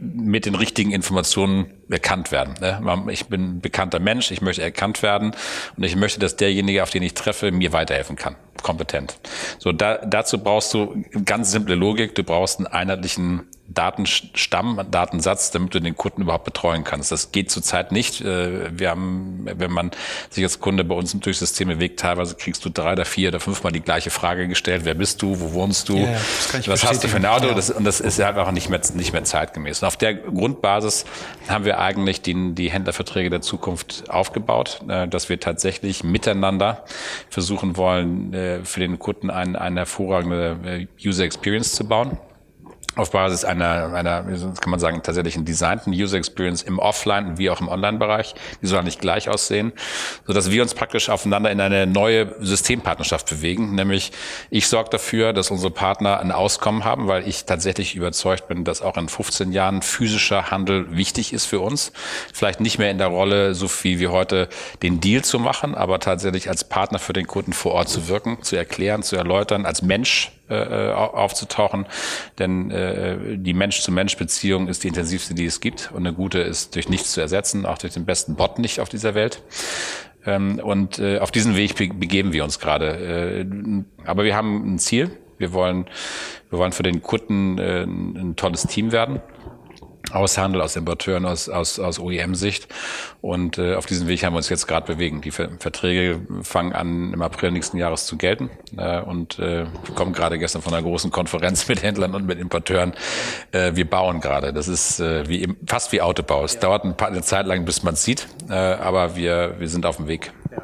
[0.00, 2.54] mit den richtigen Informationen erkannt werden.
[2.60, 3.06] Ne?
[3.10, 5.32] Ich bin ein bekannter Mensch, ich möchte erkannt werden
[5.76, 8.36] und ich möchte, dass derjenige, auf den ich treffe, mir weiterhelfen kann.
[8.62, 9.18] Kompetent.
[9.58, 12.14] So, da, dazu brauchst du ganz simple Logik.
[12.14, 17.10] Du brauchst einen einheitlichen Datenstamm, Datensatz, damit du den Kunden überhaupt betreuen kannst.
[17.10, 18.20] Das geht zurzeit nicht.
[18.20, 19.90] Äh, wir haben, wenn man
[20.30, 23.40] sich als Kunde bei uns durch System bewegt, teilweise kriegst du drei oder vier oder
[23.40, 24.82] fünfmal die gleiche Frage gestellt.
[24.84, 25.40] Wer bist du?
[25.40, 25.96] Wo wohnst du?
[25.96, 26.16] Ja,
[26.66, 27.52] was hast du für ein Auto?
[27.54, 29.82] Das, und das ist einfach nicht mehr, nicht mehr zeitgemäß.
[29.82, 31.04] Und auf der Grundbasis
[31.48, 36.84] haben wir eigentlich die, die Händlerverträge der Zukunft aufgebaut, äh, dass wir tatsächlich miteinander
[37.30, 42.18] versuchen wollen, äh, für den Kunden eine, eine hervorragende User Experience zu bauen
[42.96, 47.50] auf Basis einer, einer, kann man sagen, tatsächlich einen designten User Experience im Offline wie
[47.50, 48.34] auch im Online-Bereich.
[48.62, 49.72] Die soll nicht gleich aussehen,
[50.26, 53.74] so dass wir uns praktisch aufeinander in eine neue Systempartnerschaft bewegen.
[53.74, 54.12] Nämlich
[54.50, 58.80] ich sorge dafür, dass unsere Partner ein Auskommen haben, weil ich tatsächlich überzeugt bin, dass
[58.80, 61.92] auch in 15 Jahren physischer Handel wichtig ist für uns.
[62.32, 64.48] Vielleicht nicht mehr in der Rolle, so viel wie heute
[64.82, 68.42] den Deal zu machen, aber tatsächlich als Partner für den Kunden vor Ort zu wirken,
[68.42, 71.86] zu erklären, zu erläutern, als Mensch äh, aufzutauchen.
[72.38, 75.90] Denn äh, die Mensch-zu-Mensch-Beziehung ist die intensivste, die es gibt.
[75.92, 78.88] Und eine gute ist durch nichts zu ersetzen, auch durch den besten Bot nicht auf
[78.88, 79.42] dieser Welt.
[80.24, 83.44] Ähm, und äh, auf diesen Weg begeben wir uns gerade.
[83.44, 83.46] Äh,
[84.04, 85.10] aber wir haben ein Ziel.
[85.38, 85.86] Wir wollen,
[86.50, 89.20] wir wollen für den Kunden äh, ein tolles Team werden
[90.12, 92.68] aus Handel, aus Importeuren, aus, aus, aus OEM-Sicht.
[93.20, 95.20] Und äh, auf diesem Weg haben wir uns jetzt gerade bewegen.
[95.20, 98.50] Die Verträge fangen an, im April nächsten Jahres zu gelten.
[98.76, 102.92] Äh, und äh, kommen gerade gestern von einer großen Konferenz mit Händlern und mit Importeuren.
[103.52, 104.52] Äh, wir bauen gerade.
[104.52, 106.44] Das ist äh, wie fast wie Autobau.
[106.44, 106.60] Es ja.
[106.60, 108.28] dauert ein paar, eine Zeit lang, bis man sieht.
[108.48, 110.32] Äh, aber wir, wir sind auf dem Weg.
[110.50, 110.62] Ja.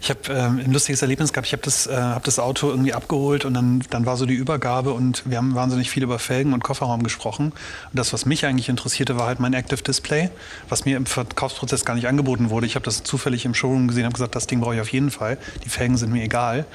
[0.00, 1.46] Ich habe ähm, ein lustiges Erlebnis gehabt.
[1.46, 4.34] Ich habe das, äh, hab das Auto irgendwie abgeholt und dann, dann war so die
[4.34, 7.46] Übergabe und wir haben wahnsinnig viel über Felgen und Kofferraum gesprochen.
[7.52, 10.30] Und das, was mich eigentlich interessierte, war halt mein Active Display,
[10.68, 12.66] was mir im Verkaufsprozess gar nicht angeboten wurde.
[12.66, 15.10] Ich habe das zufällig im Showroom gesehen, habe gesagt, das Ding brauche ich auf jeden
[15.10, 15.38] Fall.
[15.64, 16.66] Die Felgen sind mir egal.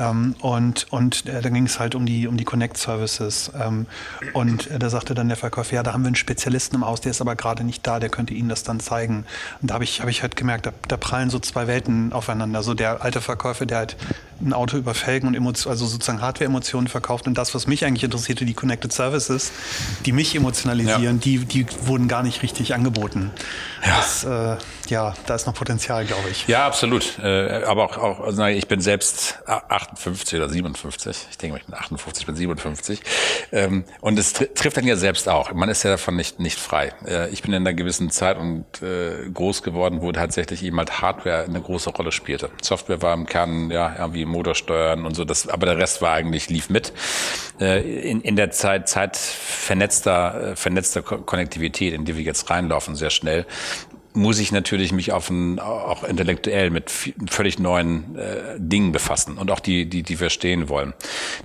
[0.00, 3.52] Ähm, und und äh, dann ging es halt um die, um die Connect Services.
[3.60, 3.86] Ähm,
[4.32, 7.00] und äh, da sagte dann der Verkäufer, ja, da haben wir einen Spezialisten im Haus,
[7.00, 9.26] der ist aber gerade nicht da, der könnte Ihnen das dann zeigen.
[9.60, 12.62] Und da habe ich, hab ich halt gemerkt, da, da prallen so zwei Welten aufeinander.
[12.62, 13.96] So der alte Verkäufer, der halt
[14.40, 18.04] ein Auto über Felgen und Emotionen, also sozusagen Hardware-Emotionen verkauft und das, was mich eigentlich
[18.04, 19.52] interessierte, die Connected Services,
[20.06, 21.22] die mich emotionalisieren, ja.
[21.22, 23.30] die, die wurden gar nicht richtig angeboten.
[23.84, 23.96] Ja.
[23.96, 24.56] Das, äh,
[24.88, 26.46] ja, da ist noch Potenzial, glaube ich.
[26.48, 27.18] Ja, absolut.
[27.18, 29.38] Äh, aber auch, auch also ich bin selbst
[29.92, 31.26] 58 oder 57.
[31.30, 33.00] Ich denke, ich bin 58, ich bin 57.
[33.52, 35.52] Ähm, und es trifft dann ja selbst auch.
[35.52, 36.92] Man ist ja davon nicht, nicht frei.
[37.06, 41.00] Äh, ich bin in einer gewissen Zeit und äh, groß geworden, wo tatsächlich eben halt
[41.00, 42.50] Hardware eine große Rolle spielte.
[42.62, 46.48] Software war im Kern ja irgendwie Motorsteuern und so, das, aber der Rest war eigentlich,
[46.48, 46.92] lief mit.
[47.60, 52.96] Äh, in, in der Zeit, Zeit vernetzter, äh, vernetzter Konnektivität, in die wir jetzt reinlaufen,
[52.96, 53.46] sehr schnell,
[54.12, 56.90] muss ich natürlich mich auf ein, auch intellektuell mit
[57.28, 60.94] völlig neuen äh, Dingen befassen und auch die, die, die verstehen wollen.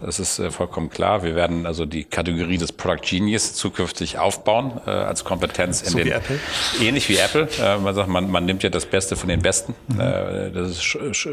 [0.02, 1.24] Das ist äh, vollkommen klar.
[1.24, 5.98] Wir werden also die Kategorie des Product Genius zukünftig aufbauen äh, als Kompetenz in so
[5.98, 6.40] den, wie Apple?
[6.82, 7.48] ähnlich wie Apple.
[7.62, 9.76] Äh, man sagt, man, man nimmt ja das Beste von den Besten.
[9.88, 10.00] Mhm.
[10.00, 10.84] Äh, das ist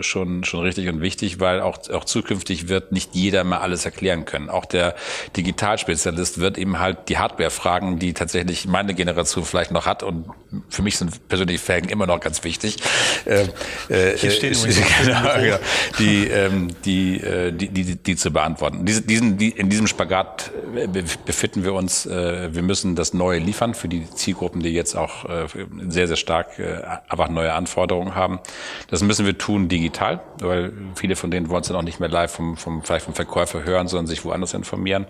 [0.04, 4.26] schon, schon richtig und wichtig, weil auch, auch zukünftig wird nicht jeder mal alles erklären
[4.26, 4.50] können.
[4.50, 4.94] Auch der
[5.36, 10.26] Digitalspezialist wird eben halt die Hardware fragen, die tatsächlich meine Generation vielleicht noch hat und
[10.68, 12.76] für mich sind persönliche Felgen immer noch ganz wichtig.
[13.24, 13.44] Äh,
[13.88, 14.72] äh, Hier stehen äh,
[15.04, 15.58] genau, genau,
[15.98, 18.84] die, ähm, die, äh, die, die, die zu beantworten.
[18.84, 20.86] Diese, diesen, die, in diesem Spagat äh,
[21.24, 22.06] befinden wir uns.
[22.06, 25.46] Äh, wir müssen das Neue liefern für die Zielgruppen, die jetzt auch äh,
[25.88, 28.40] sehr, sehr stark äh, einfach neue Anforderungen haben.
[28.88, 32.08] Das müssen wir tun digital, weil viele von denen wollen es dann auch nicht mehr
[32.08, 35.06] live vom, vom, vielleicht vom Verkäufer hören, sondern sich woanders informieren.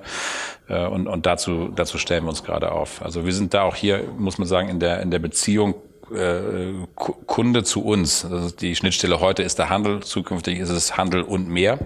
[0.68, 3.02] Äh, und, und dazu, dazu stellen wir uns gerade auf.
[3.02, 5.74] Also wir sind da auch hier, muss man sagen, in der, in der Beziehung
[6.14, 8.24] äh, Kunde zu uns.
[8.24, 11.78] Also die Schnittstelle heute ist der Handel, zukünftig ist es Handel und mehr.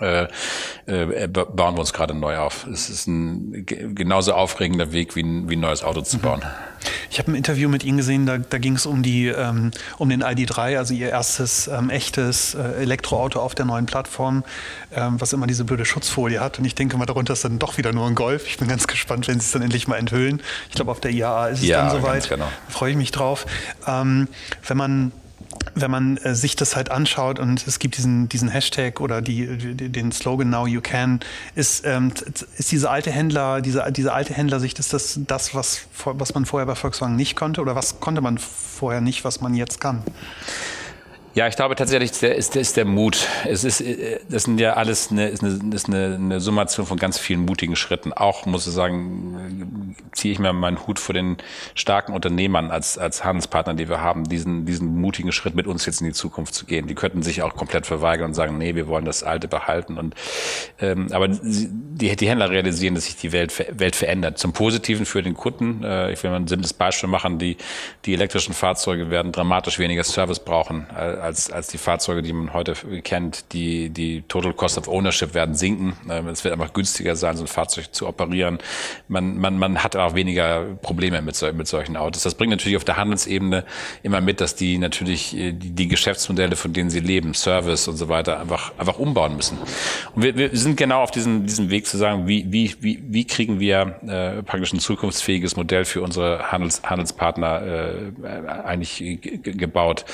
[0.00, 0.28] Äh,
[0.86, 2.66] äh, bauen wir uns gerade neu auf.
[2.66, 6.20] Es ist ein genauso aufregender Weg, wie ein, wie ein neues Auto zu mhm.
[6.20, 6.42] bauen.
[7.10, 10.22] Ich habe ein Interview mit Ihnen gesehen, da, da ging es um, ähm, um den
[10.22, 14.44] ID3, also Ihr erstes ähm, echtes äh, Elektroauto auf der neuen Plattform,
[14.94, 16.58] ähm, was immer diese blöde Schutzfolie hat.
[16.58, 18.46] Und ich denke mal, darunter ist dann doch wieder nur ein Golf.
[18.46, 20.40] Ich bin ganz gespannt, wenn Sie es dann endlich mal enthüllen.
[20.68, 22.28] Ich glaube, auf der IAA ist es ja, dann soweit.
[22.28, 22.44] Genau.
[22.44, 23.46] Da freue ich mich drauf.
[23.86, 24.28] Ähm,
[24.66, 25.12] wenn man
[25.80, 29.46] wenn man äh, sich das halt anschaut und es gibt diesen, diesen Hashtag oder die,
[29.46, 31.20] den Slogan Now You Can,
[31.54, 32.12] ist, ähm,
[32.56, 36.66] ist diese alte Händler, diese, diese alte Händlersicht, ist das das, was, was man vorher
[36.66, 40.02] bei Volkswagen nicht konnte oder was konnte man vorher nicht, was man jetzt kann?
[41.34, 43.28] Ja, ich glaube tatsächlich, ist der, ist, ist der Mut.
[43.44, 46.98] Es ist, äh, das sind ja alles eine, ist eine, ist eine, eine Summation von
[46.98, 48.12] ganz vielen mutigen Schritten.
[48.12, 51.36] Auch, muss ich sagen, ziehe ich mir meinen Hut vor den
[51.74, 56.00] starken Unternehmern als, als Handelspartner, die wir haben, diesen, diesen mutigen Schritt mit uns jetzt
[56.00, 56.86] in die Zukunft zu gehen.
[56.86, 59.98] Die könnten sich auch komplett verweigern und sagen, nee, wir wollen das Alte behalten.
[59.98, 60.14] Und,
[60.80, 64.38] ähm, aber die, die Händler realisieren, dass sich die Welt, Welt verändert.
[64.38, 65.84] Zum Positiven für den Kunden.
[65.84, 67.38] Äh, ich will mal ein simples Beispiel machen.
[67.38, 67.58] Die,
[68.06, 70.86] die elektrischen Fahrzeuge werden dramatisch weniger Service brauchen
[71.28, 73.52] als, als die Fahrzeuge, die man heute kennt.
[73.52, 75.94] Die, die Total Cost of Ownership werden sinken.
[76.10, 78.58] Ähm, es wird einfach günstiger sein, so ein Fahrzeug zu operieren.
[79.08, 82.22] Man, man, man hat auch weniger Probleme mit, mit solchen Autos.
[82.22, 83.64] Das bringt natürlich auf der Handelsebene
[84.02, 87.96] immer mit, dass die natürlich äh, die, die Geschäftsmodelle, von denen sie leben, Service und
[87.96, 89.58] so weiter, einfach, einfach umbauen müssen.
[90.14, 93.26] Und wir, wir sind genau auf diesem, diesem Weg zu sagen, wie, wie, wie, wie
[93.26, 100.06] kriegen wir äh, praktisch ein zukunftsfähiges Modell für unsere Handels, Handelspartner äh, eigentlich gebaut.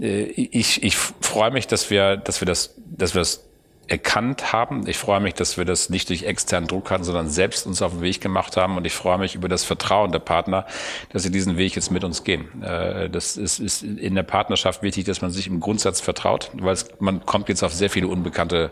[0.00, 3.44] Äh, ich, ich freue mich, dass wir, dass wir das, dass wir das
[3.88, 4.86] erkannt haben.
[4.86, 7.92] Ich freue mich, dass wir das nicht durch externen Druck hatten, sondern selbst uns auf
[7.92, 8.76] den Weg gemacht haben.
[8.76, 10.66] Und ich freue mich über das Vertrauen der Partner,
[11.10, 12.62] dass sie diesen Weg jetzt mit uns gehen.
[12.62, 16.74] Äh, das ist, ist in der Partnerschaft wichtig, dass man sich im Grundsatz vertraut, weil
[16.74, 18.70] es, man kommt jetzt auf sehr viele unbekannte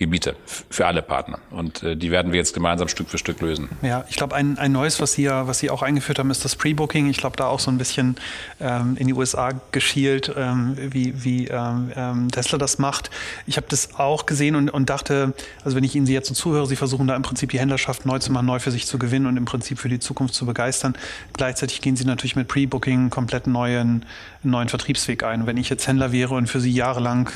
[0.00, 0.34] Gebiete
[0.70, 1.38] für alle Partner.
[1.50, 3.68] Und äh, die werden wir jetzt gemeinsam Stück für Stück lösen.
[3.82, 6.56] Ja, ich glaube, ein, ein neues, was Sie, was Sie auch eingeführt haben, ist das
[6.56, 7.10] Pre-Booking.
[7.10, 8.16] Ich glaube, da auch so ein bisschen
[8.60, 13.10] ähm, in die USA geschielt, ähm, wie, wie ähm, ähm, Tesla das macht.
[13.46, 15.34] Ich habe das auch gesehen und, und dachte,
[15.64, 18.18] also wenn ich Ihnen jetzt so zuhöre, Sie versuchen da im Prinzip die Händlerschaft neu
[18.20, 20.94] zu machen, neu für sich zu gewinnen und im Prinzip für die Zukunft zu begeistern.
[21.34, 24.06] Gleichzeitig gehen Sie natürlich mit Pre-Booking komplett neuen,
[24.42, 25.46] neuen Vertriebsweg ein.
[25.46, 27.28] wenn ich jetzt Händler wäre und für Sie jahrelang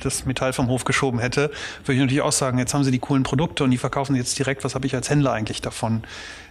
[0.00, 1.50] das Metall vom Hof geschoben hätte,
[1.88, 4.38] würde ich natürlich auch sagen, jetzt haben sie die coolen Produkte und die verkaufen jetzt
[4.38, 6.02] direkt, was habe ich als Händler eigentlich davon?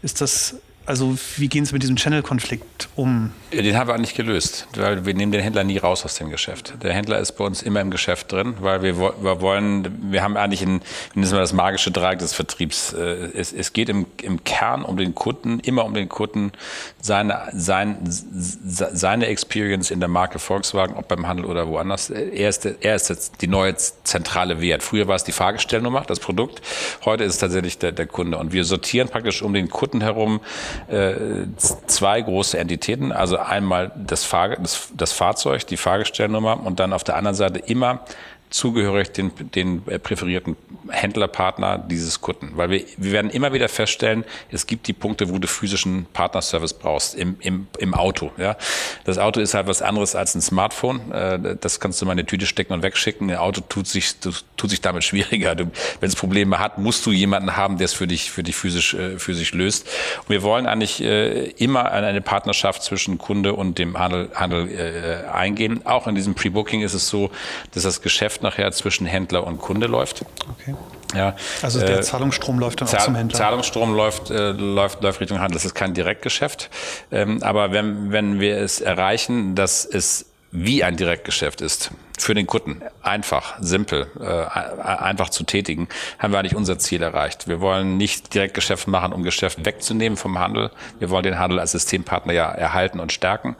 [0.01, 0.55] Ist das
[0.87, 3.33] also wie gehen Sie mit diesem Channel-Konflikt um?
[3.51, 6.75] Den haben wir eigentlich gelöst, weil wir nehmen den Händler nie raus aus dem Geschäft.
[6.81, 10.37] Der Händler ist bei uns immer im Geschäft drin, weil wir, wir wollen, wir haben
[10.37, 10.81] eigentlich ein,
[11.13, 12.93] wir das magische Dreieck des Vertriebs.
[12.93, 16.53] Äh, es, es geht im, im Kern um den Kunden, immer um den Kunden,
[17.01, 22.09] seine, sein, seine Experience in der Marke Volkswagen, ob beim Handel oder woanders.
[22.09, 24.83] Er ist, er ist jetzt die neue zentrale Wert.
[24.83, 26.61] Früher war es die Fahrgestellnummer, das Produkt.
[27.03, 28.37] Heute ist es tatsächlich der, der Kunde.
[28.37, 30.39] Und wir sortieren praktisch um den Kunden herum
[30.87, 33.11] äh, zwei große Entitäten.
[33.11, 37.59] Also einmal das, Fahr das, das Fahrzeug, die Fahrgestellnummer und dann auf der anderen Seite
[37.59, 38.01] immer
[38.49, 40.55] zugehörig den, den präferierten
[40.89, 42.51] Händlerpartner dieses Kunden.
[42.55, 46.73] Weil wir, wir werden immer wieder feststellen, es gibt die Punkte, wo du physischen Partnerservice
[46.73, 48.31] brauchst, im, im, im Auto.
[48.37, 48.55] Ja?
[49.03, 51.11] Das Auto ist halt was anderes als ein Smartphone.
[51.11, 53.29] Äh, das kannst du mal in eine Tüte stecken und wegschicken.
[53.29, 55.55] Ein Auto tut sich, tut sich damit schwieriger.
[55.57, 58.93] Wenn es Probleme hat, musst du jemanden haben, der es für dich, für dich physisch,
[58.93, 59.87] äh, physisch löst.
[60.19, 65.85] Und wir wollen eigentlich äh, immer eine Partnerschaft zwischen Kunde und dem Handel, Handel eingehen.
[65.85, 67.29] Auch in diesem Pre-Booking ist es so,
[67.73, 70.23] dass das Geschäft Geschäft nachher zwischen Händler und Kunde läuft.
[70.59, 70.75] Okay.
[71.15, 73.37] Ja, also der äh, Zahlungsstrom läuft dann Zahl auch zum Händler.
[73.37, 75.55] Zahlungsstrom läuft, äh, läuft, läuft Richtung Handel.
[75.55, 76.69] Das ist kein Direktgeschäft.
[77.11, 82.47] Ähm, aber wenn, wenn wir es erreichen, dass es wie ein Direktgeschäft ist, für den
[82.47, 85.87] Kunden einfach, simpel, äh, einfach zu tätigen,
[86.17, 87.47] haben wir eigentlich unser Ziel erreicht.
[87.47, 90.71] Wir wollen nicht direkt Geschäft machen, um Geschäft wegzunehmen vom Handel.
[90.99, 93.55] Wir wollen den Handel als Systempartner ja erhalten und stärken.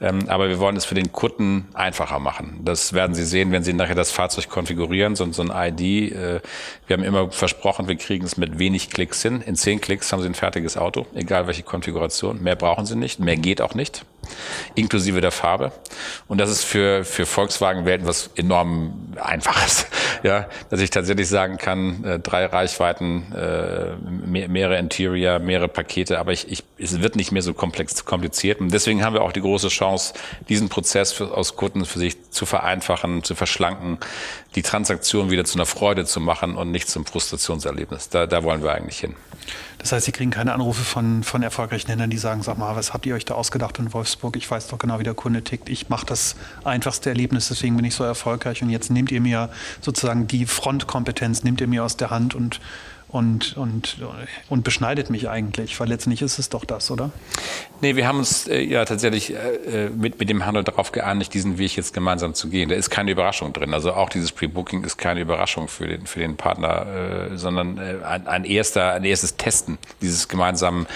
[0.00, 2.60] Ähm, aber wir wollen es für den Kunden einfacher machen.
[2.64, 6.12] Das werden Sie sehen, wenn Sie nachher das Fahrzeug konfigurieren, so, so ein ID.
[6.12, 6.40] Äh,
[6.88, 9.40] wir haben immer versprochen, wir kriegen es mit wenig Klicks hin.
[9.42, 12.42] In zehn Klicks haben Sie ein fertiges Auto, egal welche Konfiguration.
[12.42, 14.04] Mehr brauchen Sie nicht, mehr geht auch nicht,
[14.74, 15.72] inklusive der Farbe.
[16.28, 19.86] Und das ist für, für Volkswagen Welten was enorm Einfaches.
[20.22, 26.20] Ja, dass ich tatsächlich sagen kann, äh, drei Reichweiten, äh, mehr, mehrere Interior, mehrere Pakete,
[26.20, 28.60] aber ich, ich, es wird nicht mehr so komplex, kompliziert.
[28.60, 30.14] Und deswegen haben wir auch die große Chance,
[30.48, 33.98] diesen Prozess für, aus Kunden für sich zu vereinfachen, zu verschlanken,
[34.54, 38.08] die Transaktion wieder zu einer Freude zu machen und nicht zum Frustrationserlebnis.
[38.08, 39.14] Da, da wollen wir eigentlich hin.
[39.78, 42.94] Das heißt, Sie kriegen keine Anrufe von, von erfolgreichen Händlern, die sagen, sag mal, was
[42.94, 44.36] habt ihr euch da ausgedacht in Wolfsburg?
[44.36, 45.68] Ich weiß doch genau, wie der Kunde tickt.
[45.68, 48.62] Ich mache das einfachste Erlebnis, deswegen bin ich so erfolgreich.
[48.62, 52.60] Und jetzt nehmt ihr mir sozusagen die Frontkompetenz, nehmt ihr mir aus der Hand und
[53.12, 53.98] und, und,
[54.48, 57.10] und beschneidet mich eigentlich, weil letztendlich ist es doch das, oder?
[57.82, 61.58] Nee, wir haben uns äh, ja tatsächlich äh, mit, mit dem Handel darauf geeinigt, diesen
[61.58, 62.70] Weg jetzt gemeinsam zu gehen.
[62.70, 63.74] Da ist keine Überraschung drin.
[63.74, 68.02] Also auch dieses Pre-Booking ist keine Überraschung für den, für den Partner, äh, sondern äh,
[68.02, 70.86] ein, ein, erster, ein erstes Testen dieses gemeinsamen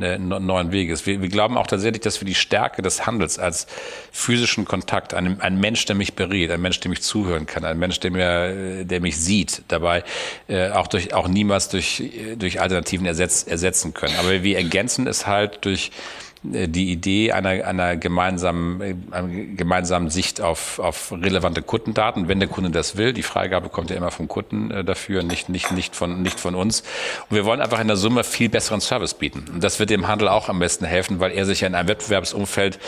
[0.00, 1.04] äh, neuen Weges.
[1.04, 3.66] Wir, wir glauben auch tatsächlich, dass wir die Stärke des Handels als
[4.12, 7.78] physischen Kontakt, ein, ein Mensch, der mich berät, ein Mensch, der mich zuhören kann, ein
[7.78, 10.04] Mensch, der mir, äh, der mich sieht, dabei
[10.48, 12.02] äh, auch durch auch niemals durch,
[12.38, 14.14] durch Alternativen ersetz, ersetzen können.
[14.18, 20.10] Aber wir ergänzen es halt durch äh, die Idee einer, einer gemeinsamen, äh, einer gemeinsamen
[20.10, 23.12] Sicht auf, auf relevante Kundendaten, wenn der Kunde das will.
[23.12, 26.54] Die Freigabe kommt ja immer vom Kunden äh, dafür, nicht, nicht, nicht, von, nicht von
[26.54, 26.82] uns.
[27.28, 29.44] Und wir wollen einfach in der Summe viel besseren Service bieten.
[29.52, 31.88] Und das wird dem Handel auch am besten helfen, weil er sich ja in einem
[31.88, 32.78] Wettbewerbsumfeld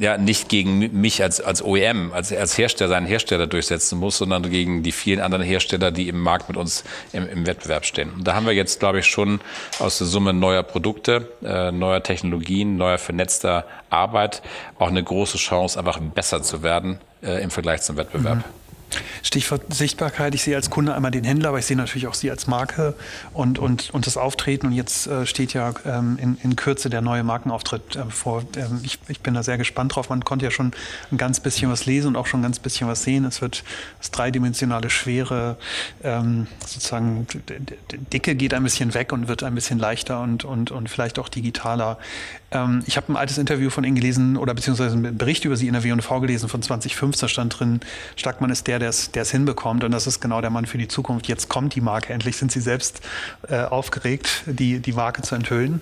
[0.00, 4.48] ja nicht gegen mich als, als OEM, als, als Hersteller, seinen Hersteller durchsetzen muss, sondern
[4.50, 8.10] gegen die vielen anderen Hersteller, die im Markt mit uns im, im Wettbewerb stehen.
[8.12, 9.40] Und da haben wir jetzt, glaube ich, schon
[9.78, 14.42] aus der Summe neuer Produkte, äh, neuer Technologien, neuer vernetzter Arbeit
[14.78, 18.38] auch eine große Chance, einfach besser zu werden äh, im Vergleich zum Wettbewerb.
[18.38, 18.44] Mhm.
[19.22, 20.34] Stichwort Sichtbarkeit.
[20.34, 22.94] Ich sehe als Kunde einmal den Händler, aber ich sehe natürlich auch Sie als Marke
[23.34, 24.68] und, und, und das Auftreten.
[24.68, 28.44] Und jetzt äh, steht ja ähm, in, in Kürze der neue Markenauftritt äh, vor.
[28.56, 30.08] Ähm, ich, ich bin da sehr gespannt drauf.
[30.08, 30.72] Man konnte ja schon
[31.10, 33.24] ein ganz bisschen was lesen und auch schon ein ganz bisschen was sehen.
[33.24, 33.64] Es wird
[33.98, 35.56] das dreidimensionale Schwere,
[36.02, 37.26] ähm, sozusagen
[38.12, 41.28] Dicke geht ein bisschen weg und wird ein bisschen leichter und, und, und vielleicht auch
[41.28, 41.98] digitaler.
[42.50, 45.66] Ähm, ich habe ein altes Interview von Ihnen gelesen oder beziehungsweise einen Bericht über Sie
[45.66, 47.28] in der W&V gelesen von 2015.
[47.28, 47.80] stand drin,
[48.16, 51.28] Starkmann ist der, der es hinbekommt und das ist genau der Mann für die Zukunft.
[51.28, 52.36] Jetzt kommt die Marke endlich.
[52.36, 53.00] Sind Sie selbst
[53.48, 55.80] äh, aufgeregt, die, die Marke zu enthüllen?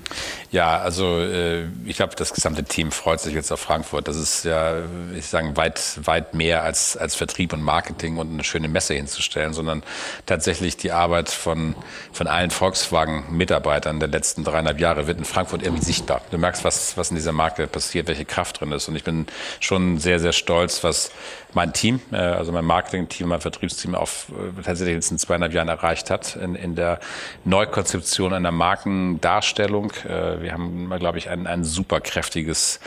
[0.51, 4.09] Ja, also äh, ich glaube, das gesamte Team freut sich jetzt auf Frankfurt.
[4.09, 4.83] Das ist ja,
[5.17, 9.53] ich sage, weit, weit mehr als, als Vertrieb und Marketing und eine schöne Messe hinzustellen,
[9.53, 9.83] sondern
[10.27, 11.75] tatsächlich die Arbeit von,
[12.13, 16.23] von allen Volkswagen-Mitarbeitern der letzten dreieinhalb Jahre wird in Frankfurt irgendwie sichtbar.
[16.31, 18.89] Du merkst, was, was in dieser Marke passiert, welche Kraft drin ist.
[18.89, 19.27] Und ich bin
[19.61, 21.11] schon sehr, sehr stolz, was
[21.55, 25.69] mein Team, äh, also mein Marketing-Team, mein Vertriebsteam auf äh, tatsächlich in den zweieinhalb Jahren
[25.69, 27.01] erreicht hat in, in der
[27.45, 29.93] Neukonzeption einer Markendarstellung.
[30.09, 32.81] Äh, wir haben, glaube ich, ein, ein super kräftiges,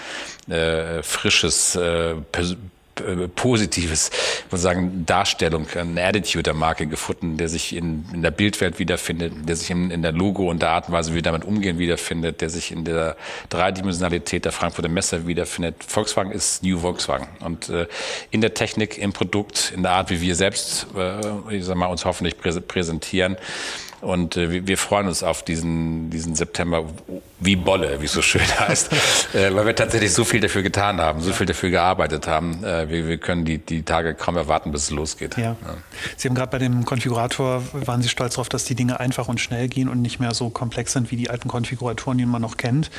[1.01, 2.15] frisches äh,
[3.36, 4.12] positives,
[4.52, 9.34] muss sagen, Darstellung, eine Attitude der Marke gefunden, der sich in, in der Bildwelt wiederfindet,
[9.47, 11.80] der sich in, in der Logo und der Art und Weise, wie wir damit umgehen,
[11.80, 13.16] wiederfindet, der sich in der
[13.50, 15.84] Dreidimensionalität der Frankfurter Messe wiederfindet.
[15.86, 17.88] Volkswagen ist New Volkswagen und äh,
[18.32, 21.88] in der Technik, im Produkt, in der Art, wie wir selbst, äh, ich sag mal,
[21.88, 23.38] uns hoffentlich präsentieren
[24.02, 26.86] und äh, wir, freuen uns auf diesen, diesen September
[27.39, 28.93] wie Bolle, wie es so schön heißt,
[29.34, 32.64] äh, weil wir tatsächlich so viel dafür getan haben, so viel dafür gearbeitet haben.
[32.64, 35.38] Äh, wir, wir können die, die Tage kaum erwarten, bis es losgeht.
[35.38, 35.43] Ja.
[35.43, 35.58] ja.
[36.18, 39.39] Sie haben gerade bei dem Konfigurator, waren Sie stolz darauf, dass die Dinge einfach und
[39.39, 42.58] schnell gehen und nicht mehr so komplex sind wie die alten Konfiguratoren, die man noch
[42.58, 42.89] kennt.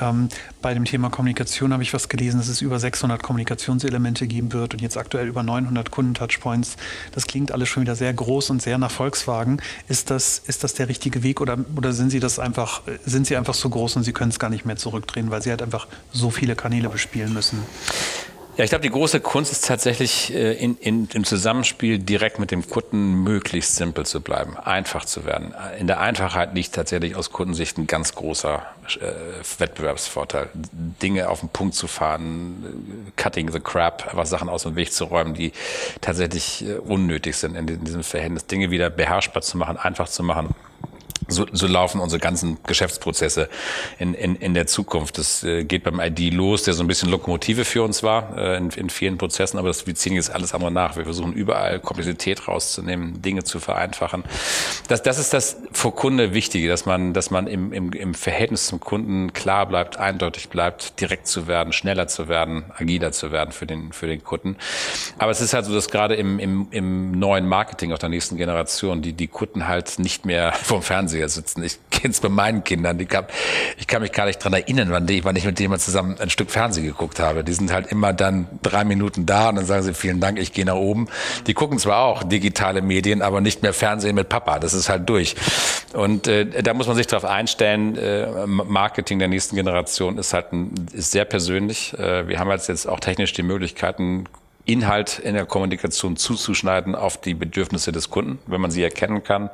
[0.00, 0.28] Ähm,
[0.62, 4.74] bei dem Thema Kommunikation habe ich was gelesen, dass es über 600 Kommunikationselemente geben wird
[4.74, 6.76] und jetzt aktuell über 900 Kundentouchpoints.
[7.12, 9.62] Das klingt alles schon wieder sehr groß und sehr nach Volkswagen.
[9.88, 13.36] Ist das ist das der richtige Weg oder, oder sind Sie das einfach, sind Sie
[13.36, 15.86] einfach so groß und Sie können es gar nicht mehr zurückdrehen, weil Sie halt einfach
[16.12, 17.62] so viele Kanäle bespielen müssen?
[18.60, 22.50] Ja, ich glaube, die große Kunst ist tatsächlich äh, in, in, im Zusammenspiel direkt mit
[22.50, 25.54] dem Kunden möglichst simpel zu bleiben, einfach zu werden.
[25.78, 28.62] In der Einfachheit liegt tatsächlich aus Kundensicht ein ganz großer
[29.00, 30.50] äh, Wettbewerbsvorteil.
[30.52, 35.04] Dinge auf den Punkt zu fahren, cutting the crap, einfach Sachen aus dem Weg zu
[35.04, 35.52] räumen, die
[36.02, 38.44] tatsächlich äh, unnötig sind in, in diesem Verhältnis.
[38.44, 40.54] Dinge wieder beherrschbar zu machen, einfach zu machen
[41.28, 43.48] so, so laufen unsere ganzen Geschäftsprozesse
[43.98, 45.18] in, in, in der Zukunft.
[45.18, 48.56] Das äh, geht beim ID los, der so ein bisschen Lokomotive für uns war äh,
[48.56, 50.96] in, in vielen Prozessen, aber das, wir ziehen jetzt alles andere nach.
[50.96, 54.24] Wir versuchen überall Komplexität rauszunehmen, Dinge zu vereinfachen.
[54.88, 58.66] Das, das ist das vor Kunde Wichtige, dass man, dass man im, im, im Verhältnis
[58.66, 63.52] zum Kunden klar bleibt, eindeutig bleibt, direkt zu werden, schneller zu werden, agiler zu werden
[63.52, 64.56] für den, für den Kunden.
[65.18, 68.36] Aber es ist halt so, dass gerade im, im, im neuen Marketing auch der nächsten
[68.36, 71.62] Generation die, die Kunden halt nicht mehr vom Fernseher Fernseher sitzen.
[71.62, 72.98] Ich kenne es bei meinen Kindern.
[73.00, 73.26] Ich kann,
[73.78, 76.30] ich kann mich gar nicht dran erinnern, wann ich, wann ich mit jemand zusammen ein
[76.30, 77.44] Stück Fernsehen geguckt habe.
[77.44, 80.52] Die sind halt immer dann drei Minuten da und dann sagen sie, vielen Dank, ich
[80.52, 81.08] gehe nach oben.
[81.46, 84.58] Die gucken zwar auch digitale Medien, aber nicht mehr Fernsehen mit Papa.
[84.58, 85.36] Das ist halt durch.
[85.92, 90.52] Und äh, da muss man sich darauf einstellen, äh, Marketing der nächsten Generation ist halt
[90.52, 91.98] ein, ist sehr persönlich.
[91.98, 94.26] Äh, wir haben jetzt auch technisch die Möglichkeiten,
[94.72, 99.50] Inhalt in der Kommunikation zuzuschneiden auf die Bedürfnisse des Kunden, wenn man sie erkennen kann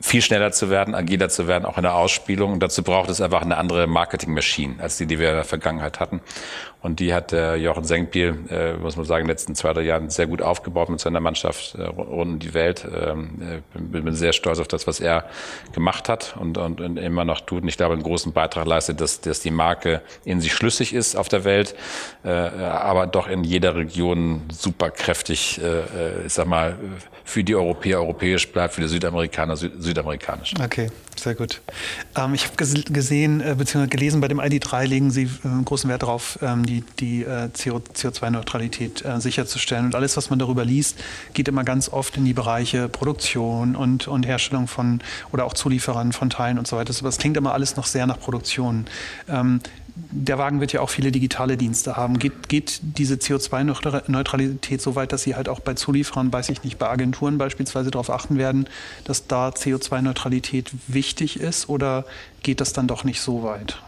[0.00, 2.52] viel schneller zu werden, agiler zu werden, auch in der Ausspielung.
[2.52, 6.00] Und dazu braucht es einfach eine andere Marketing-Maschine als die, die wir in der Vergangenheit
[6.00, 6.20] hatten.
[6.86, 9.80] Und die hat äh, Jochen Senkbiel, äh, muss man sagen, in den letzten zwei, drei
[9.80, 12.86] Jahren sehr gut aufgebaut mit seiner Mannschaft äh, rund um die Welt.
[12.86, 13.42] Ähm,
[13.74, 15.24] äh, bin, bin sehr stolz auf das, was er
[15.72, 17.62] gemacht hat und, und, und immer noch tut.
[17.62, 21.16] Und ich glaube, einen großen Beitrag leistet, dass, dass die Marke in sich schlüssig ist
[21.16, 21.74] auf der Welt,
[22.22, 26.76] äh, aber doch in jeder Region super kräftig, äh, äh ich sag mal,
[27.24, 30.54] für die Europäer europäisch bleibt, für die Südamerikaner Süd südamerikanisch.
[30.62, 31.60] Okay, sehr gut.
[32.14, 36.02] Ähm, ich habe gesehen, äh, beziehungsweise gelesen, bei dem ID3 legen Sie äh, großen Wert
[36.02, 39.86] darauf, ähm, die, die äh, CO2-Neutralität äh, sicherzustellen.
[39.86, 40.98] Und alles, was man darüber liest,
[41.34, 45.00] geht immer ganz oft in die Bereiche Produktion und, und Herstellung von
[45.32, 46.92] oder auch Zulieferern von Teilen und so weiter.
[46.92, 48.86] Das klingt immer alles noch sehr nach Produktion.
[49.28, 49.60] Ähm,
[49.96, 52.18] der Wagen wird ja auch viele digitale Dienste haben.
[52.18, 56.78] Geht, geht diese CO2-Neutralität so weit, dass Sie halt auch bei Zulieferern, weiß ich nicht,
[56.78, 58.68] bei Agenturen beispielsweise darauf achten werden,
[59.04, 61.05] dass da CO2-Neutralität wichtig
[61.40, 62.04] ist oder
[62.42, 63.78] geht das dann doch nicht so weit?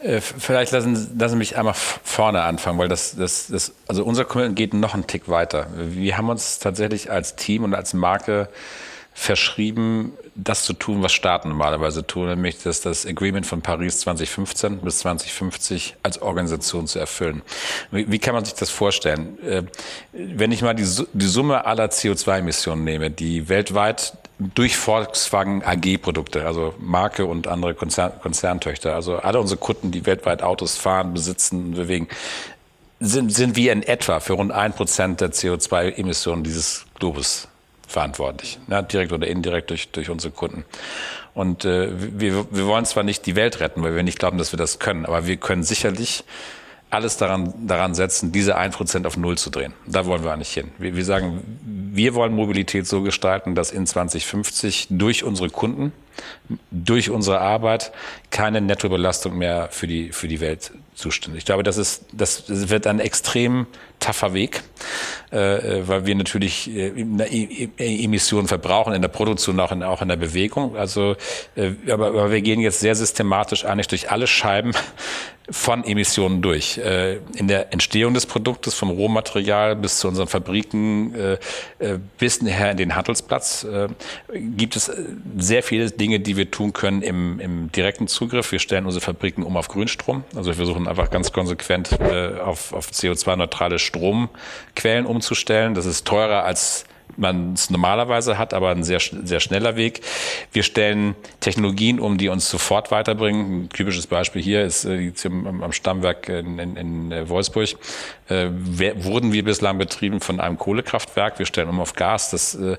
[0.00, 4.24] Äh, vielleicht lassen, lassen Sie mich einmal vorne anfangen, weil das, das, das, also unser
[4.24, 5.66] Commitment geht noch einen Tick weiter.
[5.74, 8.48] Wir haben uns tatsächlich als Team und als Marke
[9.12, 14.78] verschrieben, das zu tun, was Staaten normalerweise tun, nämlich das, das Agreement von Paris 2015
[14.78, 17.42] bis 2050 als Organisation zu erfüllen.
[17.90, 19.36] Wie, wie kann man sich das vorstellen?
[19.42, 19.64] Äh,
[20.12, 26.74] wenn ich mal die, die Summe aller CO2-Emissionen nehme, die weltweit durch Volkswagen AG-Produkte, also
[26.78, 32.08] Marke und andere Konzern, Konzerntöchter, also alle unsere Kunden, die weltweit Autos fahren, besitzen, bewegen,
[33.00, 37.48] sind, sind wir in etwa für rund ein Prozent der CO2-Emissionen dieses Globus
[37.86, 40.64] verantwortlich, ja, direkt oder indirekt durch, durch unsere Kunden.
[41.34, 41.88] Und äh,
[42.20, 44.78] wir, wir wollen zwar nicht die Welt retten, weil wir nicht glauben, dass wir das
[44.78, 46.24] können, aber wir können sicherlich
[46.90, 49.74] alles daran, daran setzen, diese ein Prozent auf Null zu drehen.
[49.86, 50.70] Da wollen wir eigentlich hin.
[50.78, 51.42] Wir, wir sagen,
[51.92, 55.92] wir wollen Mobilität so gestalten, dass in 2050 durch unsere Kunden,
[56.70, 57.92] durch unsere Arbeit
[58.30, 61.40] keine Nettobelastung mehr für die, für die Welt zuständig.
[61.40, 63.66] Ich glaube, das, ist, das wird ein extrem
[64.00, 64.62] taffer Weg,
[65.30, 65.36] äh,
[65.86, 70.08] weil wir natürlich äh, e, e, Emissionen verbrauchen in der Produktion, auch in, auch in
[70.08, 70.76] der Bewegung.
[70.76, 71.16] Also,
[71.56, 74.72] äh, aber, aber wir gehen jetzt sehr systematisch eigentlich durch alle Scheiben
[75.50, 76.78] von Emissionen durch.
[76.78, 81.38] Äh, in der Entstehung des Produktes, vom Rohmaterial bis zu unseren Fabriken, äh,
[81.78, 83.66] äh, bis nachher in den Handelsplatz,
[84.32, 84.90] gibt es
[85.38, 88.52] sehr viele Dinge, die wir tun können im, im direkten Zugriff.
[88.52, 90.24] Wir stellen unsere Fabriken um auf Grünstrom.
[90.34, 95.74] Also wir versuchen einfach ganz konsequent auf, auf CO2-neutrale Stromquellen umzustellen.
[95.74, 96.84] Das ist teurer als
[97.16, 100.00] man es normalerweise hat, aber ein sehr, sehr schneller Weg.
[100.52, 103.64] Wir stellen Technologien um, die uns sofort weiterbringen.
[103.64, 107.68] Ein typisches Beispiel hier ist äh, am, am Stammwerk in, in, in äh, Wolfsburg.
[108.28, 111.38] Äh, wurden wir bislang betrieben von einem Kohlekraftwerk.
[111.38, 112.30] Wir stellen um auf Gas.
[112.30, 112.76] Das, äh,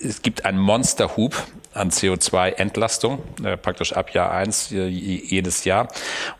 [0.00, 1.34] es gibt einen Monsterhub
[1.74, 5.88] an CO2-Entlastung, äh, praktisch ab Jahr eins äh, jedes Jahr.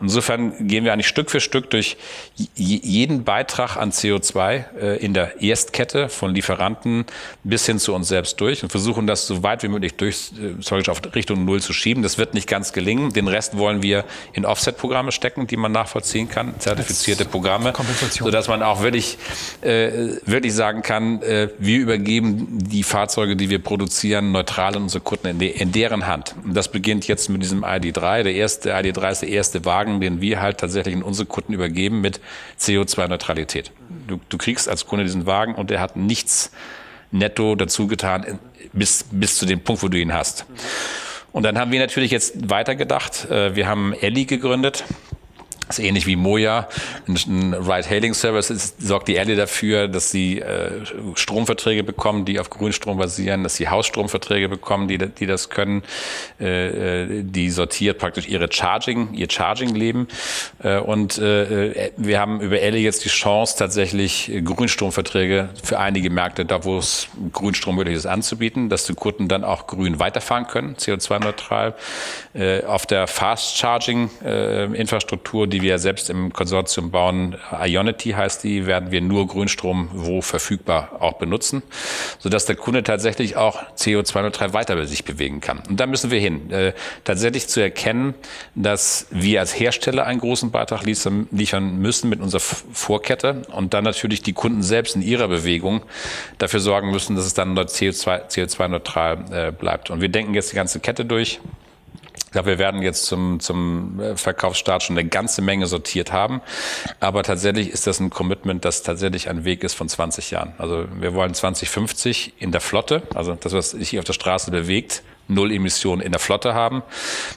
[0.00, 1.96] insofern gehen wir eigentlich Stück für Stück durch
[2.54, 7.06] jeden Beitrag an CO2 äh, in der Erstkette von Lieferanten
[7.44, 10.90] bis hin zu uns selbst durch und versuchen das so weit wie möglich durch, äh,
[10.90, 12.02] auf Richtung Null zu schieben.
[12.02, 13.12] Das wird nicht ganz gelingen.
[13.12, 17.72] Den Rest wollen wir in Offset-Programme stecken, die man nachvollziehen kann, zertifizierte Programme,
[18.10, 19.18] sodass man auch wirklich,
[19.60, 25.02] äh, wirklich sagen kann, äh, wir übergeben die Fahrzeuge, die wir produzieren, neutral an unsere
[25.02, 26.34] Kunden in, de, in deren Hand.
[26.44, 28.22] Und das beginnt jetzt mit diesem ID3.
[28.22, 32.00] Der erste ID3 ist der erste Wagen, den wir halt tatsächlich in unsere Kunden übergeben
[32.00, 32.20] mit
[32.60, 33.72] CO2-Neutralität.
[34.06, 36.52] Du, du kriegst als Kunde diesen Wagen und der hat nichts
[37.12, 38.40] netto dazu getan
[38.72, 40.46] bis, bis zu dem Punkt, wo du ihn hast.
[41.32, 43.30] Und dann haben wir natürlich jetzt weitergedacht.
[43.30, 44.84] Äh, wir haben Elli gegründet.
[45.72, 46.68] Das ist ähnlich wie Moja,
[47.08, 53.42] ein Ride-Hailing-Service sorgt die Erde dafür, dass sie äh, Stromverträge bekommen, die auf Grünstrom basieren,
[53.42, 55.82] dass sie Hausstromverträge bekommen, die, die das können.
[56.38, 60.08] Äh, äh, die sortiert praktisch ihre Charging, ihr Charging-Leben.
[60.62, 66.44] Äh, und äh, wir haben über Elle jetzt die Chance, tatsächlich Grünstromverträge für einige Märkte,
[66.44, 70.76] da wo es Grünstrom möglich ist, anzubieten, dass die Kunden dann auch grün weiterfahren können,
[70.76, 71.74] CO2-neutral.
[72.34, 79.00] Äh, auf der Fast-Charging-Infrastruktur, die wir selbst im Konsortium bauen, Ionity heißt die, werden wir
[79.00, 81.62] nur Grünstrom wo verfügbar auch benutzen,
[82.18, 85.62] sodass der Kunde tatsächlich auch CO2-neutral weiter bei sich bewegen kann.
[85.68, 86.50] Und da müssen wir hin.
[86.50, 86.72] Äh,
[87.04, 88.14] tatsächlich zu erkennen,
[88.54, 93.84] dass wir als Hersteller einen großen Beitrag liefern, liefern müssen mit unserer Vorkette und dann
[93.84, 95.82] natürlich die Kunden selbst in ihrer Bewegung
[96.38, 99.90] dafür sorgen müssen, dass es dann CO2-neutral CO2 äh, bleibt.
[99.90, 101.40] Und wir denken jetzt die ganze Kette durch.
[102.16, 106.40] Ich glaube, wir werden jetzt zum, zum äh, Verkaufsstart schon eine ganze Menge sortiert haben.
[107.00, 110.54] Aber tatsächlich ist das ein Commitment, das tatsächlich ein Weg ist von 20 Jahren.
[110.58, 114.50] Also wir wollen 2050 in der Flotte, also das, was sich hier auf der Straße
[114.50, 116.82] bewegt, null Emissionen in der Flotte haben.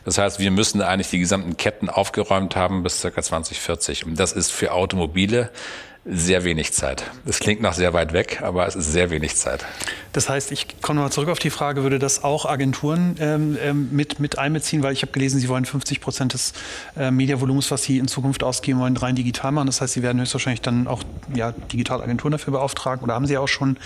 [0.03, 3.21] Das heißt, wir müssen eigentlich die gesamten Ketten aufgeräumt haben bis ca.
[3.21, 4.05] 2040.
[4.05, 5.51] Und das ist für Automobile
[6.05, 7.03] sehr wenig Zeit.
[7.25, 9.65] Das klingt nach sehr weit weg, aber es ist sehr wenig Zeit.
[10.15, 13.89] Das heißt, ich komme mal zurück auf die Frage, würde das auch Agenturen ähm, ähm
[13.91, 14.81] mit, mit einbeziehen?
[14.81, 16.53] Weil ich habe gelesen, Sie wollen 50 Prozent des
[16.95, 19.65] äh, Mediavolumens, was Sie in Zukunft ausgeben wollen, rein digital machen.
[19.65, 21.03] Das heißt, Sie werden höchstwahrscheinlich dann auch
[21.33, 23.03] ja, Digitalagenturen dafür beauftragen.
[23.03, 23.77] Oder haben Sie auch schon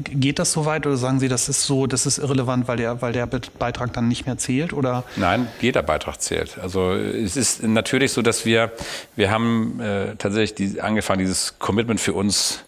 [0.00, 3.02] Geht das so weit oder sagen Sie, das ist so, das ist irrelevant, weil der,
[3.02, 4.72] weil der Beitrag dann nicht mehr zählt?
[4.72, 5.04] Oder?
[5.16, 6.58] Nein, jeder Beitrag zählt.
[6.58, 8.72] Also es ist natürlich so, dass wir,
[9.16, 12.60] wir haben äh, tatsächlich die, angefangen, dieses Commitment für uns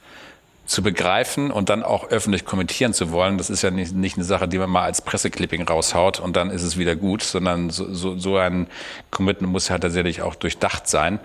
[0.66, 4.24] zu begreifen und dann auch öffentlich kommentieren zu wollen, das ist ja nicht, nicht eine
[4.24, 7.92] Sache, die man mal als Presseclipping raushaut und dann ist es wieder gut, sondern so,
[7.92, 8.66] so, so ein
[9.10, 11.20] Commitment muss ja tatsächlich auch durchdacht sein.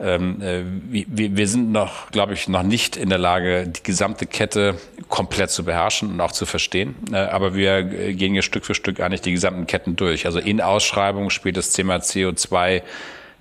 [0.00, 0.62] Ähm, äh,
[1.06, 4.74] wir, wir sind noch, glaube ich, noch nicht in der Lage, die gesamte Kette
[5.08, 6.96] komplett zu beherrschen und auch zu verstehen.
[7.12, 10.26] Äh, aber wir äh, gehen hier Stück für Stück eigentlich die gesamten Ketten durch.
[10.26, 12.82] Also in Ausschreibungen spielt das Thema CO2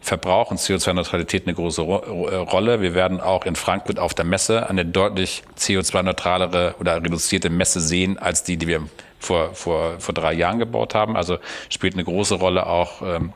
[0.02, 2.82] Verbrauch und CO2-Neutralität eine große äh, Rolle.
[2.82, 8.18] Wir werden auch in Frankfurt auf der Messe eine deutlich CO2-neutralere oder reduzierte Messe sehen
[8.18, 8.88] als die, die wir
[9.20, 11.16] vor, vor, vor drei Jahren gebaut haben.
[11.16, 11.38] Also
[11.70, 13.34] spielt eine große Rolle auch ähm,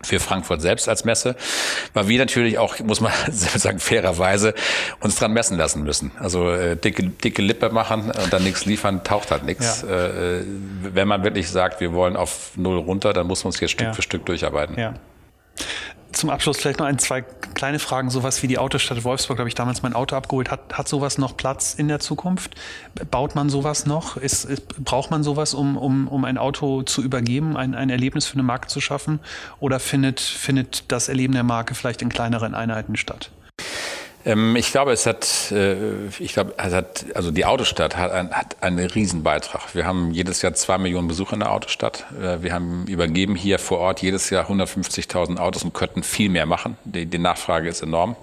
[0.00, 1.34] für Frankfurt selbst als Messe,
[1.92, 4.54] weil wir natürlich auch, muss man sagen, fairerweise
[5.00, 6.12] uns dran messen lassen müssen.
[6.20, 9.84] Also äh, dicke, dicke Lippe machen und dann nichts liefern, taucht halt nichts.
[9.86, 10.06] Ja.
[10.06, 10.44] Äh,
[10.82, 13.88] wenn man wirklich sagt, wir wollen auf Null runter, dann muss man uns hier Stück
[13.88, 13.92] ja.
[13.92, 14.78] für Stück durcharbeiten.
[14.78, 14.94] Ja
[16.18, 18.10] zum Abschluss vielleicht noch ein, zwei kleine Fragen.
[18.10, 20.50] Sowas wie die Autostadt Wolfsburg, habe ich damals mein Auto abgeholt.
[20.50, 22.54] Hat, hat sowas noch Platz in der Zukunft?
[23.10, 24.16] Baut man sowas noch?
[24.16, 28.26] Ist, ist, braucht man sowas, um, um, um ein Auto zu übergeben, ein, ein Erlebnis
[28.26, 29.20] für eine Marke zu schaffen?
[29.60, 33.30] Oder findet, findet das Erleben der Marke vielleicht in kleineren Einheiten statt?
[34.24, 38.30] Ähm, ich glaube, es hat, äh, ich glaube, es hat, also die Autostadt hat, ein,
[38.30, 39.74] hat einen Riesenbeitrag.
[39.74, 42.06] Wir haben jedes Jahr zwei Millionen Besucher in der Autostadt.
[42.20, 46.46] Äh, wir haben übergeben hier vor Ort jedes Jahr 150.000 Autos und könnten viel mehr
[46.46, 46.76] machen.
[46.84, 48.16] Die, die Nachfrage ist enorm.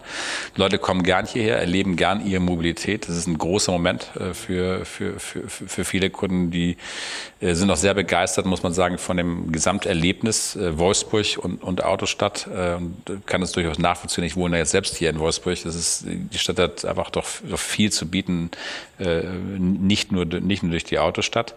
[0.56, 3.08] Die Leute kommen gern hierher, erleben gern ihre Mobilität.
[3.08, 6.78] Das ist ein großer Moment äh, für, für, für, für viele Kunden, die
[7.42, 12.96] sind auch sehr begeistert, muss man sagen, von dem Gesamterlebnis Wolfsburg und, und Autostadt und
[13.28, 14.24] kann es durchaus nachvollziehen.
[14.24, 15.62] Ich wohne jetzt selbst hier in Wolfsburg.
[15.64, 18.52] Das ist die Stadt hat einfach doch, doch viel zu bieten,
[19.00, 19.24] äh,
[19.58, 21.54] nicht, nur, nicht nur durch die Autostadt.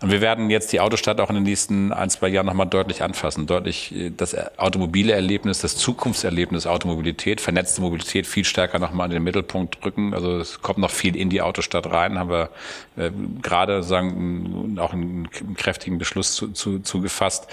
[0.00, 3.02] Und wir werden jetzt die Autostadt auch in den nächsten ein, zwei Jahren nochmal deutlich
[3.02, 9.12] anfassen, deutlich äh, das automobile Erlebnis, das Zukunftserlebnis Automobilität, vernetzte Mobilität viel stärker nochmal in
[9.12, 10.14] den Mittelpunkt rücken.
[10.14, 12.48] Also es kommt noch viel in die Autostadt rein, haben wir
[12.96, 13.10] äh,
[13.42, 17.46] gerade sagen auch einen, einen kräftigen Beschluss zu, zu, zu gefasst.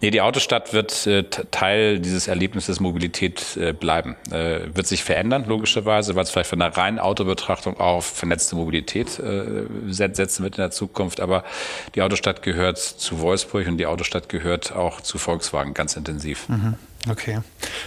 [0.00, 5.44] Nee, die Autostadt wird äh, Teil dieses Erlebnisses Mobilität äh, bleiben, äh, wird sich verändern,
[5.46, 8.63] logischerweise, weil es vielleicht von einer reinen Autobetrachtung auf vernetzte Mobilität
[9.18, 11.20] äh, setzen wird in der Zukunft.
[11.20, 11.44] Aber
[11.94, 16.48] die Autostadt gehört zu Wolfsburg und die Autostadt gehört auch zu Volkswagen ganz intensiv.
[16.48, 16.74] Mhm.
[17.08, 17.40] Okay.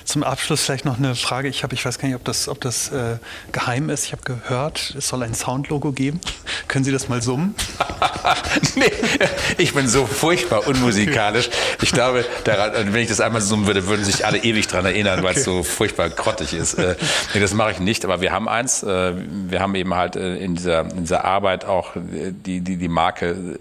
[0.03, 1.47] Zum Abschluss vielleicht noch eine Frage.
[1.47, 3.17] Ich habe, ich weiß gar nicht, ob das, ob das äh,
[3.51, 4.05] geheim ist.
[4.05, 6.21] Ich habe gehört, es soll ein Soundlogo geben.
[6.67, 7.55] Können Sie das mal summen?
[8.75, 8.91] nee,
[9.57, 11.49] ich bin so furchtbar unmusikalisch.
[11.81, 15.23] Ich glaube, daran, wenn ich das einmal summen würde, würden sich alle ewig daran erinnern,
[15.23, 16.75] weil es so furchtbar grottig ist.
[16.75, 16.95] Äh,
[17.33, 18.05] nee, das mache ich nicht.
[18.05, 18.83] Aber wir haben eins.
[18.83, 19.13] Äh,
[19.49, 22.87] wir haben eben halt äh, in dieser, in dieser Arbeit auch äh, die, die, die
[22.87, 23.57] Marke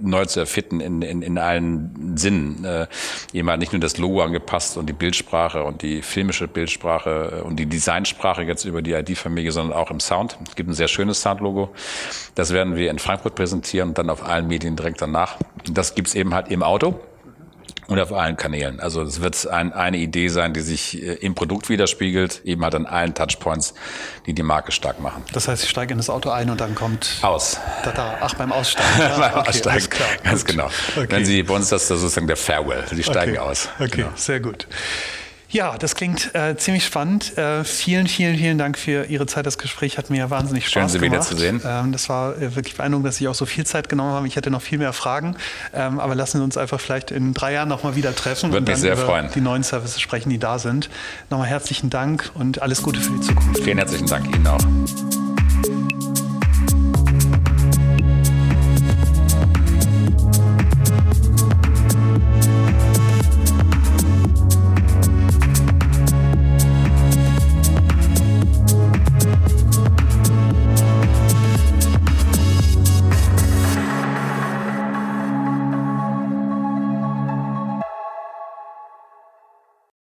[0.00, 2.64] neu zu erfinden in, in, in allen Sinnen.
[2.64, 2.86] Äh,
[3.32, 7.56] eben halt nicht nur das Logo angepasst und die Bildsprache und die filmische Bildsprache und
[7.56, 10.38] die Designsprache jetzt über die ID-Familie, sondern auch im Sound.
[10.48, 11.70] Es gibt ein sehr schönes Soundlogo.
[12.34, 15.36] Das werden wir in Frankfurt präsentieren und dann auf allen Medien direkt danach.
[15.70, 17.00] Das gibt's eben halt im Auto.
[17.88, 18.80] Und auf allen Kanälen.
[18.80, 22.74] Also es wird ein, eine Idee sein, die sich äh, im Produkt widerspiegelt, eben halt
[22.74, 23.72] an allen Touchpoints,
[24.26, 25.24] die die Marke stark machen.
[25.32, 27.18] Das heißt, ich steige in das Auto ein und dann kommt...
[27.22, 27.58] Aus.
[27.84, 28.18] Da, da.
[28.20, 28.88] Ach, beim Aussteigen.
[28.98, 29.88] Ja, beim okay, Aussteigen,
[30.22, 30.68] ganz genau.
[30.96, 31.06] Okay.
[31.08, 33.40] Wenn Sie, bei uns ist das sozusagen der Farewell, Sie steigen okay.
[33.40, 33.68] aus.
[33.78, 34.10] Okay, genau.
[34.16, 34.66] sehr gut.
[35.50, 37.38] Ja, das klingt äh, ziemlich spannend.
[37.38, 39.46] Äh, vielen, vielen, vielen Dank für Ihre Zeit.
[39.46, 41.30] Das Gespräch hat mir wahnsinnig Spaß Schön, Sie gemacht.
[41.30, 41.62] wiederzusehen.
[41.64, 44.26] Ähm, das war äh, wirklich beeindruckend, dass Sie auch so viel Zeit genommen haben.
[44.26, 45.36] Ich hätte noch viel mehr Fragen.
[45.72, 48.68] Ähm, aber lassen Sie uns einfach vielleicht in drei Jahren nochmal wieder treffen Würde und
[48.68, 49.30] dann sehr über freuen.
[49.34, 50.90] die neuen Services sprechen, die da sind.
[51.30, 53.62] Nochmal herzlichen Dank und alles Gute für die Zukunft.
[53.64, 55.97] Vielen herzlichen Dank Ihnen auch.